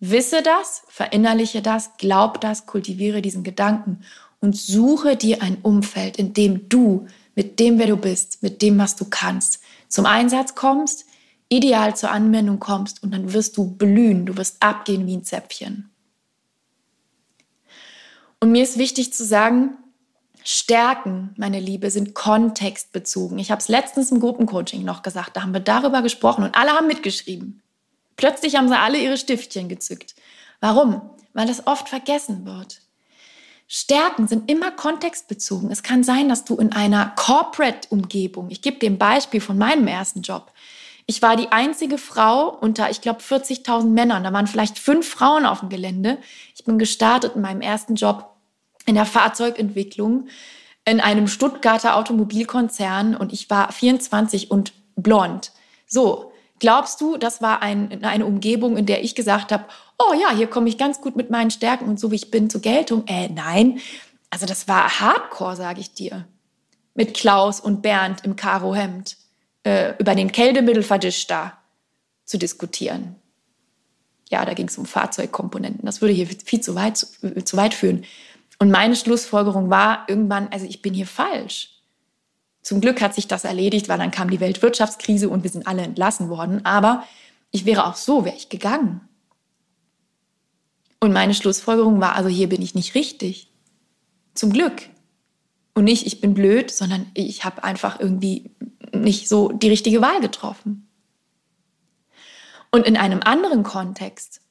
Wisse 0.00 0.42
das, 0.42 0.82
verinnerliche 0.88 1.60
das, 1.60 1.96
glaub 1.98 2.40
das, 2.40 2.66
kultiviere 2.66 3.20
diesen 3.20 3.44
Gedanken 3.44 4.02
und 4.40 4.56
suche 4.56 5.16
dir 5.16 5.42
ein 5.42 5.58
Umfeld, 5.62 6.16
in 6.16 6.32
dem 6.32 6.68
du 6.68 7.06
mit 7.34 7.60
dem, 7.60 7.78
wer 7.78 7.86
du 7.86 7.96
bist, 7.96 8.42
mit 8.42 8.62
dem, 8.62 8.78
was 8.78 8.96
du 8.96 9.04
kannst, 9.04 9.60
zum 9.88 10.06
Einsatz 10.06 10.54
kommst, 10.54 11.04
ideal 11.50 11.94
zur 11.96 12.10
Anwendung 12.10 12.58
kommst 12.58 13.02
und 13.02 13.12
dann 13.12 13.32
wirst 13.32 13.56
du 13.56 13.70
blühen, 13.70 14.24
du 14.24 14.36
wirst 14.36 14.62
abgehen 14.62 15.06
wie 15.06 15.16
ein 15.16 15.24
Zäpfchen. 15.24 15.90
Und 18.40 18.52
mir 18.52 18.62
ist 18.62 18.78
wichtig 18.78 19.12
zu 19.12 19.24
sagen, 19.24 19.76
Stärken, 20.42 21.34
meine 21.36 21.60
Liebe, 21.60 21.90
sind 21.90 22.14
kontextbezogen. 22.14 23.38
Ich 23.38 23.50
habe 23.50 23.60
es 23.60 23.68
letztens 23.68 24.10
im 24.10 24.20
Gruppencoaching 24.20 24.82
noch 24.82 25.02
gesagt, 25.02 25.36
da 25.36 25.42
haben 25.42 25.52
wir 25.52 25.60
darüber 25.60 26.00
gesprochen 26.00 26.44
und 26.44 26.54
alle 26.54 26.70
haben 26.70 26.86
mitgeschrieben. 26.86 27.62
Plötzlich 28.20 28.56
haben 28.56 28.68
sie 28.68 28.78
alle 28.78 28.98
ihre 28.98 29.16
Stiftchen 29.16 29.70
gezückt. 29.70 30.14
Warum? 30.60 31.00
Weil 31.32 31.46
das 31.46 31.66
oft 31.66 31.88
vergessen 31.88 32.44
wird. 32.44 32.82
Stärken 33.66 34.28
sind 34.28 34.50
immer 34.50 34.72
kontextbezogen. 34.72 35.70
Es 35.70 35.82
kann 35.82 36.04
sein, 36.04 36.28
dass 36.28 36.44
du 36.44 36.56
in 36.56 36.70
einer 36.72 37.14
Corporate-Umgebung, 37.16 38.50
ich 38.50 38.60
gebe 38.60 38.78
dir 38.78 38.90
ein 38.90 38.98
Beispiel 38.98 39.40
von 39.40 39.56
meinem 39.56 39.86
ersten 39.86 40.20
Job, 40.20 40.52
ich 41.06 41.22
war 41.22 41.34
die 41.34 41.50
einzige 41.50 41.96
Frau 41.96 42.50
unter, 42.50 42.90
ich 42.90 43.00
glaube, 43.00 43.22
40.000 43.22 43.84
Männern. 43.86 44.22
Da 44.22 44.34
waren 44.34 44.46
vielleicht 44.46 44.78
fünf 44.78 45.08
Frauen 45.08 45.46
auf 45.46 45.60
dem 45.60 45.70
Gelände. 45.70 46.18
Ich 46.54 46.64
bin 46.64 46.78
gestartet 46.78 47.36
in 47.36 47.40
meinem 47.40 47.62
ersten 47.62 47.94
Job 47.94 48.36
in 48.84 48.96
der 48.96 49.06
Fahrzeugentwicklung 49.06 50.28
in 50.84 51.00
einem 51.00 51.26
Stuttgarter 51.26 51.96
Automobilkonzern 51.96 53.16
und 53.16 53.32
ich 53.32 53.48
war 53.48 53.72
24 53.72 54.50
und 54.50 54.74
blond. 54.94 55.52
So, 55.86 56.29
Glaubst 56.60 57.00
du, 57.00 57.16
das 57.16 57.42
war 57.42 57.62
ein, 57.62 58.04
eine 58.04 58.26
Umgebung, 58.26 58.76
in 58.76 58.86
der 58.86 59.02
ich 59.02 59.14
gesagt 59.14 59.50
habe, 59.50 59.64
oh 59.98 60.12
ja, 60.14 60.30
hier 60.30 60.46
komme 60.46 60.68
ich 60.68 60.78
ganz 60.78 61.00
gut 61.00 61.16
mit 61.16 61.30
meinen 61.30 61.50
Stärken 61.50 61.88
und 61.88 61.98
so 61.98 62.10
wie 62.10 62.16
ich 62.16 62.30
bin 62.30 62.50
zur 62.50 62.60
Geltung? 62.60 63.04
Äh, 63.06 63.28
nein. 63.28 63.80
Also 64.28 64.46
das 64.46 64.68
war 64.68 65.00
Hardcore, 65.00 65.56
sage 65.56 65.80
ich 65.80 65.94
dir. 65.94 66.26
Mit 66.94 67.14
Klaus 67.14 67.60
und 67.60 67.82
Bernd 67.82 68.24
im 68.24 68.36
Karohemd 68.36 69.16
äh, 69.64 69.94
über 69.98 70.14
den 70.14 70.32
Kältemittelverdichter 70.32 71.54
zu 72.26 72.38
diskutieren. 72.38 73.16
Ja, 74.28 74.44
da 74.44 74.52
ging 74.52 74.68
es 74.68 74.78
um 74.78 74.86
Fahrzeugkomponenten. 74.86 75.86
Das 75.86 76.02
würde 76.02 76.14
hier 76.14 76.26
viel 76.26 76.60
zu 76.60 76.74
weit, 76.74 76.98
zu, 76.98 77.06
zu 77.44 77.56
weit 77.56 77.74
führen. 77.74 78.04
Und 78.58 78.70
meine 78.70 78.94
Schlussfolgerung 78.94 79.70
war 79.70 80.04
irgendwann, 80.08 80.48
also 80.48 80.66
ich 80.66 80.82
bin 80.82 80.92
hier 80.92 81.06
falsch. 81.06 81.79
Zum 82.62 82.80
Glück 82.80 83.00
hat 83.00 83.14
sich 83.14 83.26
das 83.26 83.44
erledigt, 83.44 83.88
weil 83.88 83.98
dann 83.98 84.10
kam 84.10 84.30
die 84.30 84.40
Weltwirtschaftskrise 84.40 85.28
und 85.28 85.42
wir 85.42 85.50
sind 85.50 85.66
alle 85.66 85.82
entlassen 85.82 86.28
worden. 86.28 86.64
Aber 86.64 87.04
ich 87.50 87.64
wäre 87.64 87.86
auch 87.86 87.96
so, 87.96 88.24
wäre 88.24 88.36
ich 88.36 88.48
gegangen. 88.48 89.00
Und 91.00 91.12
meine 91.12 91.34
Schlussfolgerung 91.34 92.00
war, 92.00 92.14
also 92.14 92.28
hier 92.28 92.48
bin 92.48 92.60
ich 92.60 92.74
nicht 92.74 92.94
richtig. 92.94 93.48
Zum 94.34 94.52
Glück. 94.52 94.82
Und 95.74 95.84
nicht, 95.84 96.06
ich 96.06 96.20
bin 96.20 96.34
blöd, 96.34 96.70
sondern 96.70 97.10
ich 97.14 97.44
habe 97.44 97.64
einfach 97.64 97.98
irgendwie 97.98 98.50
nicht 98.92 99.28
so 99.28 99.50
die 99.50 99.68
richtige 99.68 100.02
Wahl 100.02 100.20
getroffen. 100.20 100.88
Und 102.70 102.86
in 102.86 102.96
einem 102.96 103.20
anderen 103.22 103.62
Kontext, 103.62 104.42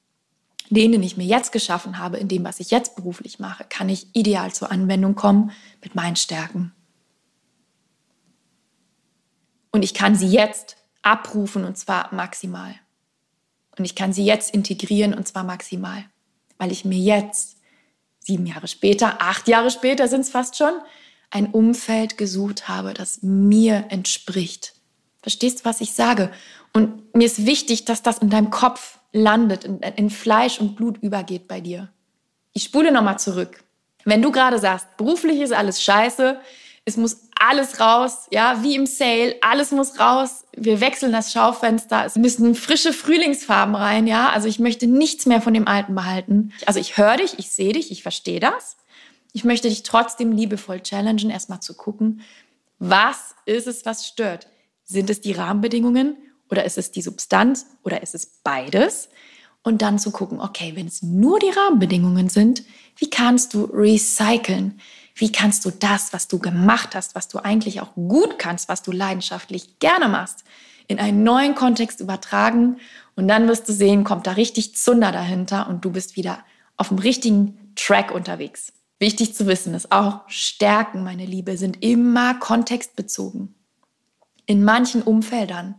den 0.70 1.02
ich 1.02 1.18
mir 1.18 1.26
jetzt 1.26 1.52
geschaffen 1.52 2.00
habe, 2.00 2.18
in 2.18 2.28
dem, 2.28 2.44
was 2.44 2.60
ich 2.60 2.72
jetzt 2.72 2.96
beruflich 2.96 3.40
mache, 3.40 3.66
kann 3.70 3.90
ich 3.90 4.08
ideal 4.14 4.54
zur 4.54 4.72
Anwendung 4.72 5.16
kommen 5.16 5.52
mit 5.84 5.96
meinen 5.96 6.16
Stärken. 6.16 6.74
Und 9.72 9.84
ich 9.84 9.94
kann 9.94 10.16
sie 10.16 10.28
jetzt 10.28 10.78
abrufen 11.02 11.64
und 11.66 11.78
zwar 11.78 12.14
maximal. 12.14 12.76
Und 13.78 13.86
ich 13.86 13.96
kann 13.96 14.14
sie 14.14 14.26
jetzt 14.26 14.54
integrieren 14.54 15.14
und 15.14 15.28
zwar 15.28 15.44
maximal, 15.44 16.04
weil 16.58 16.72
ich 16.72 16.86
mir 16.86 17.00
jetzt, 17.00 17.58
sieben 18.20 18.46
Jahre 18.46 18.68
später, 18.68 19.22
acht 19.22 19.48
Jahre 19.48 19.72
später 19.72 20.08
sind 20.08 20.22
es 20.22 20.30
fast 20.30 20.58
schon, 20.58 20.74
ein 21.32 21.48
Umfeld 21.48 22.18
gesucht 22.18 22.68
habe, 22.68 22.94
das 22.94 23.20
mir 23.22 23.86
entspricht. 23.90 24.74
Verstehst 25.22 25.62
du, 25.62 25.66
was 25.66 25.82
ich 25.82 25.94
sage? 25.94 26.32
Und 26.74 27.16
mir 27.16 27.26
ist 27.26 27.46
wichtig, 27.46 27.86
dass 27.86 28.04
das 28.04 28.20
in 28.20 28.30
deinem 28.30 28.50
Kopf 28.50 29.00
landet, 29.12 29.64
in, 29.64 29.80
in 29.80 30.10
Fleisch 30.10 30.60
und 30.60 30.76
Blut 30.76 30.98
übergeht 30.98 31.48
bei 31.48 31.62
dir. 31.62 31.90
Ich 32.54 32.64
spule 32.64 32.92
nochmal 32.92 33.20
zurück. 33.20 33.64
Wenn 34.06 34.22
du 34.22 34.32
gerade 34.32 34.60
sagst, 34.60 34.98
beruflich 34.98 35.40
ist 35.40 35.54
alles 35.54 35.82
scheiße, 35.84 36.40
es 36.86 36.98
muss 36.98 37.30
alles 37.40 37.80
raus, 37.80 38.28
ja, 38.32 38.64
wie 38.64 38.76
im 38.76 38.86
Sale, 38.86 39.36
alles 39.42 39.72
muss 39.72 40.00
raus. 40.00 40.46
Wir 40.56 40.82
wechseln 40.82 41.12
das 41.12 41.32
Schaufenster, 41.32 42.06
es 42.06 42.16
müssen 42.16 42.56
frische 42.56 42.94
Frühlingsfarben 42.94 43.76
rein, 43.76 44.08
ja. 44.08 44.30
Also 44.30 44.48
ich 44.48 44.60
möchte 44.60 44.88
nichts 44.88 45.26
mehr 45.26 45.42
von 45.42 45.54
dem 45.54 45.68
Alten 45.68 45.96
behalten. 45.96 46.52
Also 46.66 46.80
ich 46.80 46.98
höre 46.98 47.18
dich, 47.18 47.38
ich 47.38 47.52
sehe 47.52 47.74
dich, 47.74 47.92
ich 47.92 48.04
verstehe 48.04 48.40
das. 48.40 48.78
Ich 49.34 49.44
möchte 49.44 49.70
dich 49.70 49.84
trotzdem 49.84 50.32
liebevoll 50.32 50.82
challengen, 50.82 51.30
erstmal 51.30 51.60
zu 51.60 51.76
gucken, 51.76 52.22
was 52.80 53.36
ist 53.46 53.68
es, 53.68 53.86
was 53.86 54.08
stört? 54.08 54.48
Sind 54.84 55.10
es 55.10 55.22
die 55.22 55.34
Rahmenbedingungen 55.34 56.18
oder 56.50 56.66
ist 56.66 56.78
es 56.78 56.92
die 56.92 57.02
Substanz 57.02 57.68
oder 57.84 58.02
ist 58.02 58.16
es 58.16 58.26
beides? 58.44 59.10
Und 59.62 59.82
dann 59.82 60.00
zu 60.00 60.12
gucken, 60.12 60.40
okay, 60.40 60.72
wenn 60.76 60.88
es 60.88 61.04
nur 61.04 61.38
die 61.38 61.50
Rahmenbedingungen 61.50 62.30
sind, 62.30 62.64
wie 62.96 63.10
kannst 63.10 63.54
du 63.54 63.66
recyceln? 63.66 64.80
Wie 65.20 65.34
kannst 65.34 65.66
du 65.66 65.70
das, 65.70 66.14
was 66.14 66.30
du 66.30 66.40
gemacht 66.40 66.96
hast, 66.96 67.14
was 67.14 67.28
du 67.28 67.40
eigentlich 67.40 67.82
auch 67.82 67.94
gut 67.96 68.40
kannst, 68.40 68.70
was 68.70 68.84
du 68.84 68.94
leidenschaftlich 68.94 69.78
gerne 69.80 70.08
machst, 70.08 70.46
in 70.88 70.98
einen 70.98 71.24
neuen 71.24 71.56
Kontext 71.56 72.00
übertragen? 72.00 72.78
Und 73.18 73.28
dann 73.28 73.50
wirst 73.50 73.68
du 73.68 73.74
sehen, 73.74 74.06
kommt 74.06 74.28
da 74.28 74.32
richtig 74.32 74.78
Zunder 74.78 75.12
dahinter 75.12 75.68
und 75.68 75.84
du 75.84 75.92
bist 75.92 76.16
wieder 76.16 76.40
auf 76.78 76.88
dem 76.88 77.00
richtigen 77.00 77.74
Track 77.76 78.12
unterwegs. 78.12 78.72
Wichtig 78.98 79.36
zu 79.36 79.46
wissen 79.46 79.74
ist 79.74 79.92
auch, 79.92 80.22
Stärken, 80.28 81.04
meine 81.04 81.26
Liebe, 81.26 81.58
sind 81.58 81.84
immer 81.84 82.36
kontextbezogen. 82.36 83.56
In 84.46 84.64
manchen 84.64 85.02
Umfeldern 85.02 85.76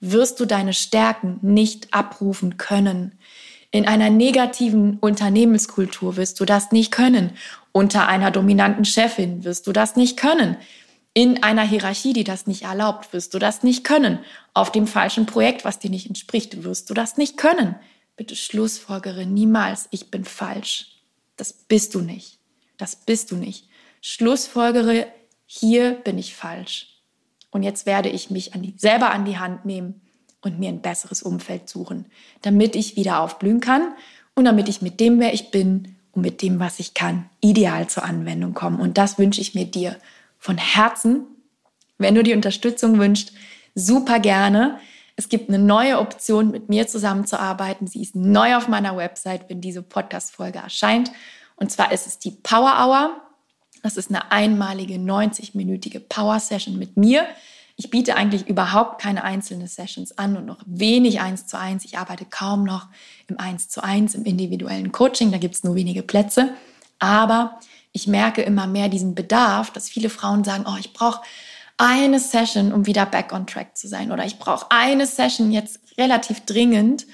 wirst 0.00 0.38
du 0.38 0.44
deine 0.44 0.74
Stärken 0.74 1.38
nicht 1.40 1.94
abrufen 1.94 2.58
können. 2.58 3.18
In 3.70 3.88
einer 3.88 4.10
negativen 4.10 4.98
Unternehmenskultur 4.98 6.18
wirst 6.18 6.40
du 6.40 6.44
das 6.44 6.72
nicht 6.72 6.92
können. 6.92 7.32
Unter 7.72 8.06
einer 8.06 8.30
dominanten 8.30 8.84
Chefin 8.84 9.44
wirst 9.44 9.66
du 9.66 9.72
das 9.72 9.96
nicht 9.96 10.16
können. 10.16 10.56
In 11.14 11.42
einer 11.42 11.62
Hierarchie, 11.62 12.12
die 12.12 12.24
das 12.24 12.46
nicht 12.46 12.62
erlaubt, 12.62 13.12
wirst 13.12 13.34
du 13.34 13.38
das 13.38 13.62
nicht 13.62 13.84
können. 13.84 14.18
Auf 14.54 14.72
dem 14.72 14.86
falschen 14.86 15.26
Projekt, 15.26 15.64
was 15.64 15.78
dir 15.78 15.90
nicht 15.90 16.06
entspricht, 16.06 16.62
wirst 16.64 16.88
du 16.88 16.94
das 16.94 17.16
nicht 17.16 17.36
können. 17.36 17.74
Bitte 18.16 18.36
schlussfolgere 18.36 19.26
niemals, 19.26 19.88
ich 19.90 20.10
bin 20.10 20.24
falsch. 20.24 20.88
Das 21.36 21.52
bist 21.52 21.94
du 21.94 22.00
nicht. 22.00 22.38
Das 22.76 22.96
bist 22.96 23.30
du 23.30 23.36
nicht. 23.36 23.68
Schlussfolgere, 24.00 25.06
hier 25.46 25.92
bin 25.92 26.18
ich 26.18 26.34
falsch. 26.34 27.00
Und 27.50 27.62
jetzt 27.62 27.86
werde 27.86 28.08
ich 28.08 28.30
mich 28.30 28.54
an 28.54 28.62
die, 28.62 28.74
selber 28.76 29.12
an 29.12 29.24
die 29.24 29.38
Hand 29.38 29.64
nehmen 29.64 30.00
und 30.40 30.58
mir 30.58 30.68
ein 30.68 30.82
besseres 30.82 31.22
Umfeld 31.22 31.68
suchen, 31.68 32.06
damit 32.40 32.74
ich 32.74 32.96
wieder 32.96 33.20
aufblühen 33.20 33.60
kann 33.60 33.94
und 34.34 34.44
damit 34.44 34.68
ich 34.68 34.82
mit 34.82 34.98
dem, 35.00 35.20
wer 35.20 35.34
ich 35.34 35.50
bin 35.50 35.96
und 36.12 36.22
mit 36.22 36.42
dem, 36.42 36.60
was 36.60 36.78
ich 36.78 36.94
kann, 36.94 37.28
ideal 37.40 37.88
zur 37.88 38.04
Anwendung 38.04 38.54
komme. 38.54 38.78
Und 38.78 38.98
das 38.98 39.18
wünsche 39.18 39.40
ich 39.40 39.54
mir 39.54 39.64
dir 39.64 39.96
von 40.38 40.58
Herzen. 40.58 41.26
Wenn 41.98 42.14
du 42.14 42.22
die 42.22 42.34
Unterstützung 42.34 42.98
wünschst, 42.98 43.32
super 43.74 44.20
gerne. 44.20 44.78
Es 45.16 45.28
gibt 45.28 45.48
eine 45.48 45.58
neue 45.58 45.98
Option, 45.98 46.50
mit 46.50 46.68
mir 46.68 46.86
zusammenzuarbeiten. 46.86 47.86
Sie 47.86 48.02
ist 48.02 48.14
neu 48.14 48.56
auf 48.56 48.68
meiner 48.68 48.96
Website, 48.96 49.48
wenn 49.48 49.60
diese 49.60 49.82
Podcast-Folge 49.82 50.58
erscheint. 50.58 51.10
Und 51.56 51.70
zwar 51.70 51.92
ist 51.92 52.06
es 52.06 52.18
die 52.18 52.30
Power 52.30 52.74
Hour. 52.78 53.20
Das 53.82 53.96
ist 53.96 54.10
eine 54.10 54.30
einmalige 54.30 54.94
90-minütige 54.94 56.00
Power 56.00 56.38
Session 56.40 56.78
mit 56.78 56.96
mir. 56.96 57.26
Ich 57.76 57.90
biete 57.90 58.16
eigentlich 58.16 58.48
überhaupt 58.48 59.00
keine 59.00 59.24
einzelnen 59.24 59.66
Sessions 59.66 60.18
an 60.18 60.36
und 60.36 60.46
noch 60.46 60.58
wenig 60.66 61.20
eins 61.20 61.46
zu 61.46 61.58
eins. 61.58 61.84
Ich 61.84 61.98
arbeite 61.98 62.24
kaum 62.24 62.64
noch 62.64 62.88
im 63.28 63.38
eins 63.38 63.68
zu 63.68 63.82
eins, 63.82 64.14
im 64.14 64.24
individuellen 64.24 64.92
Coaching. 64.92 65.32
Da 65.32 65.38
gibt 65.38 65.54
es 65.54 65.64
nur 65.64 65.74
wenige 65.74 66.02
Plätze. 66.02 66.54
Aber 66.98 67.58
ich 67.92 68.06
merke 68.06 68.42
immer 68.42 68.66
mehr 68.66 68.88
diesen 68.88 69.14
Bedarf, 69.14 69.70
dass 69.70 69.88
viele 69.88 70.10
Frauen 70.10 70.44
sagen, 70.44 70.64
oh, 70.66 70.76
ich 70.78 70.92
brauche 70.92 71.22
eine 71.78 72.20
Session, 72.20 72.72
um 72.72 72.86
wieder 72.86 73.06
back 73.06 73.32
on 73.32 73.46
track 73.46 73.76
zu 73.76 73.88
sein. 73.88 74.12
Oder 74.12 74.24
ich 74.24 74.38
brauche 74.38 74.66
eine 74.70 75.06
Session 75.06 75.50
jetzt 75.50 75.80
relativ 75.98 76.44
dringend. 76.44 77.06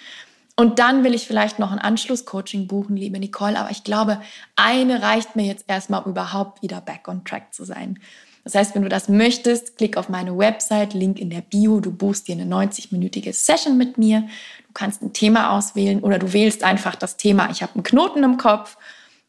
Und 0.56 0.80
dann 0.80 1.04
will 1.04 1.14
ich 1.14 1.26
vielleicht 1.26 1.58
noch 1.58 1.70
ein 1.70 1.78
Anschlusscoaching 1.78 2.66
buchen, 2.66 2.96
liebe 2.96 3.18
Nicole. 3.18 3.58
Aber 3.58 3.70
ich 3.70 3.84
glaube, 3.84 4.20
eine 4.56 5.02
reicht 5.02 5.36
mir 5.36 5.46
jetzt 5.46 5.64
erstmal, 5.68 6.02
um 6.02 6.10
überhaupt 6.10 6.62
wieder 6.62 6.80
back 6.80 7.06
on 7.06 7.24
track 7.24 7.54
zu 7.54 7.64
sein. 7.64 8.00
Das 8.44 8.54
heißt, 8.54 8.74
wenn 8.74 8.82
du 8.82 8.88
das 8.88 9.08
möchtest, 9.08 9.76
klick 9.76 9.96
auf 9.96 10.08
meine 10.08 10.36
Website, 10.36 10.94
Link 10.94 11.18
in 11.18 11.30
der 11.30 11.42
Bio. 11.42 11.80
Du 11.80 11.92
buchst 11.92 12.28
dir 12.28 12.34
eine 12.34 12.44
90-minütige 12.44 13.32
Session 13.32 13.76
mit 13.76 13.98
mir. 13.98 14.22
Du 14.66 14.72
kannst 14.74 15.02
ein 15.02 15.12
Thema 15.12 15.56
auswählen 15.56 16.00
oder 16.00 16.18
du 16.18 16.32
wählst 16.32 16.64
einfach 16.64 16.94
das 16.94 17.16
Thema, 17.16 17.50
ich 17.50 17.62
habe 17.62 17.74
einen 17.74 17.82
Knoten 17.82 18.24
im 18.24 18.38
Kopf 18.38 18.76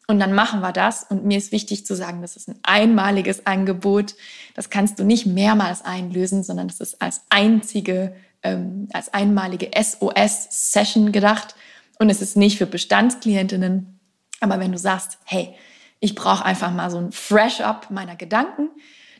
und 0.06 0.18
dann 0.18 0.32
machen 0.32 0.60
wir 0.60 0.72
das. 0.72 1.04
Und 1.04 1.24
mir 1.24 1.38
ist 1.38 1.52
wichtig 1.52 1.86
zu 1.86 1.94
sagen, 1.94 2.22
das 2.22 2.36
ist 2.36 2.48
ein 2.48 2.58
einmaliges 2.62 3.46
Angebot. 3.46 4.14
Das 4.54 4.70
kannst 4.70 4.98
du 4.98 5.04
nicht 5.04 5.26
mehrmals 5.26 5.84
einlösen, 5.84 6.42
sondern 6.42 6.68
das 6.68 6.80
ist 6.80 7.00
als 7.02 7.22
einzige 7.28 8.14
ähm, 8.42 8.88
als 8.92 9.12
einmalige 9.12 9.70
SOS-Session 9.74 11.12
gedacht 11.12 11.54
und 11.98 12.10
es 12.10 12.22
ist 12.22 12.36
nicht 12.36 12.58
für 12.58 12.66
Bestandsklientinnen. 12.66 13.98
Aber 14.40 14.58
wenn 14.58 14.72
du 14.72 14.78
sagst, 14.78 15.18
hey, 15.24 15.54
ich 16.00 16.14
brauche 16.14 16.44
einfach 16.44 16.72
mal 16.72 16.90
so 16.90 16.98
ein 16.98 17.12
Fresh-up 17.12 17.90
meiner 17.90 18.16
Gedanken, 18.16 18.70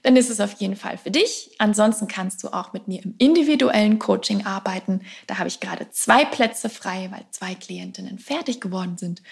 dann 0.02 0.16
ist 0.16 0.30
es 0.30 0.40
auf 0.40 0.52
jeden 0.54 0.76
Fall 0.76 0.98
für 0.98 1.10
dich. 1.10 1.50
Ansonsten 1.58 2.08
kannst 2.08 2.42
du 2.42 2.48
auch 2.48 2.72
mit 2.72 2.88
mir 2.88 3.04
im 3.04 3.14
individuellen 3.18 3.98
Coaching 3.98 4.46
arbeiten. 4.46 5.02
Da 5.26 5.38
habe 5.38 5.48
ich 5.48 5.60
gerade 5.60 5.90
zwei 5.90 6.24
Plätze 6.24 6.68
frei, 6.68 7.08
weil 7.10 7.24
zwei 7.30 7.54
Klientinnen 7.54 8.18
fertig 8.18 8.60
geworden 8.60 8.96
sind. 8.96 9.22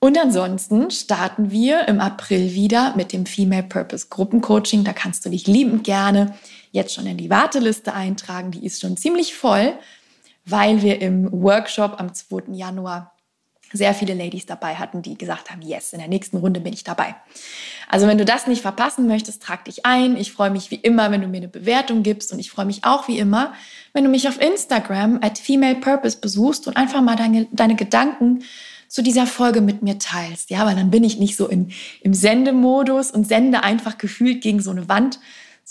Und 0.00 0.18
ansonsten 0.18 0.90
starten 0.90 1.50
wir 1.50 1.86
im 1.86 2.00
April 2.00 2.54
wieder 2.54 2.96
mit 2.96 3.12
dem 3.12 3.26
Female 3.26 3.62
Purpose 3.62 4.06
Gruppencoaching. 4.08 4.82
Da 4.82 4.94
kannst 4.94 5.24
du 5.26 5.30
dich 5.30 5.46
liebend 5.46 5.84
gerne 5.84 6.34
jetzt 6.72 6.94
schon 6.94 7.06
in 7.06 7.18
die 7.18 7.30
Warteliste 7.30 7.92
eintragen. 7.92 8.50
Die 8.50 8.64
ist 8.64 8.80
schon 8.80 8.96
ziemlich 8.96 9.34
voll, 9.34 9.74
weil 10.44 10.82
wir 10.82 11.00
im 11.00 11.30
Workshop 11.30 12.00
am 12.00 12.14
2. 12.14 12.52
Januar 12.52 13.14
sehr 13.72 13.94
viele 13.94 14.14
Ladies 14.14 14.46
dabei 14.46 14.74
hatten, 14.74 15.02
die 15.02 15.16
gesagt 15.16 15.50
haben, 15.50 15.62
yes, 15.62 15.92
in 15.92 16.00
der 16.00 16.08
nächsten 16.08 16.38
Runde 16.38 16.60
bin 16.60 16.72
ich 16.72 16.84
dabei. 16.84 17.14
Also 17.88 18.06
wenn 18.06 18.18
du 18.18 18.24
das 18.24 18.46
nicht 18.46 18.62
verpassen 18.62 19.06
möchtest, 19.06 19.42
trag 19.42 19.64
dich 19.64 19.86
ein. 19.86 20.16
Ich 20.16 20.32
freue 20.32 20.50
mich 20.50 20.70
wie 20.70 20.76
immer, 20.76 21.10
wenn 21.10 21.20
du 21.20 21.28
mir 21.28 21.38
eine 21.38 21.48
Bewertung 21.48 22.02
gibst 22.02 22.32
und 22.32 22.38
ich 22.38 22.50
freue 22.50 22.66
mich 22.66 22.84
auch 22.84 23.08
wie 23.08 23.18
immer, 23.18 23.52
wenn 23.92 24.04
du 24.04 24.10
mich 24.10 24.28
auf 24.28 24.40
Instagram 24.40 25.20
at 25.22 25.38
Female 25.38 25.76
Purpose 25.76 26.18
besuchst 26.18 26.66
und 26.66 26.76
einfach 26.76 27.00
mal 27.00 27.16
deine, 27.16 27.46
deine 27.52 27.76
Gedanken 27.76 28.42
zu 28.88 29.02
dieser 29.02 29.26
Folge 29.26 29.60
mit 29.60 29.82
mir 29.82 29.98
teilst. 29.98 30.50
Ja, 30.50 30.66
weil 30.66 30.74
dann 30.74 30.90
bin 30.90 31.04
ich 31.04 31.18
nicht 31.18 31.36
so 31.36 31.46
in, 31.46 31.70
im 32.02 32.12
Sendemodus 32.12 33.12
und 33.12 33.26
sende 33.26 33.62
einfach 33.62 33.98
gefühlt 33.98 34.42
gegen 34.42 34.60
so 34.60 34.72
eine 34.72 34.88
Wand, 34.88 35.20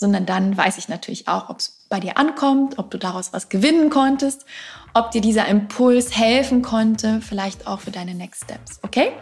sondern 0.00 0.24
dann 0.24 0.56
weiß 0.56 0.78
ich 0.78 0.88
natürlich 0.88 1.28
auch, 1.28 1.50
ob 1.50 1.58
es 1.58 1.76
bei 1.90 2.00
dir 2.00 2.16
ankommt, 2.16 2.78
ob 2.78 2.90
du 2.90 2.98
daraus 2.98 3.32
was 3.32 3.50
gewinnen 3.50 3.90
konntest, 3.90 4.46
ob 4.94 5.10
dir 5.10 5.20
dieser 5.20 5.46
Impuls 5.46 6.16
helfen 6.16 6.62
konnte, 6.62 7.20
vielleicht 7.20 7.66
auch 7.66 7.80
für 7.80 7.90
deine 7.90 8.14
Next 8.14 8.44
Steps, 8.44 8.80
okay? 8.82 9.12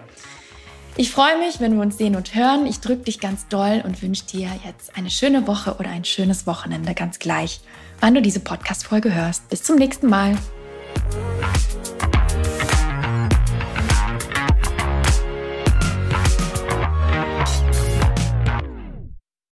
Ich 0.97 1.11
freue 1.11 1.39
mich, 1.39 1.61
wenn 1.61 1.75
wir 1.75 1.83
uns 1.83 1.99
sehen 1.99 2.17
und 2.17 2.35
hören. 2.35 2.67
Ich 2.67 2.81
drücke 2.81 3.05
dich 3.05 3.21
ganz 3.21 3.47
doll 3.49 3.83
und 3.85 4.03
wünsche 4.03 4.25
dir 4.25 4.51
jetzt 4.65 4.97
eine 4.97 5.11
schöne 5.11 5.47
Woche 5.47 5.77
oder 5.79 5.91
ein 5.91 6.05
schönes 6.05 6.47
Wochenende, 6.47 6.95
ganz 6.95 7.19
gleich, 7.19 7.61
wann 8.01 8.15
du 8.15 8.23
diese 8.23 8.41
Podcast-Folge 8.41 9.15
hörst. 9.15 9.49
Bis 9.49 9.63
zum 9.63 9.77
nächsten 9.77 10.09
Mal. 10.09 10.37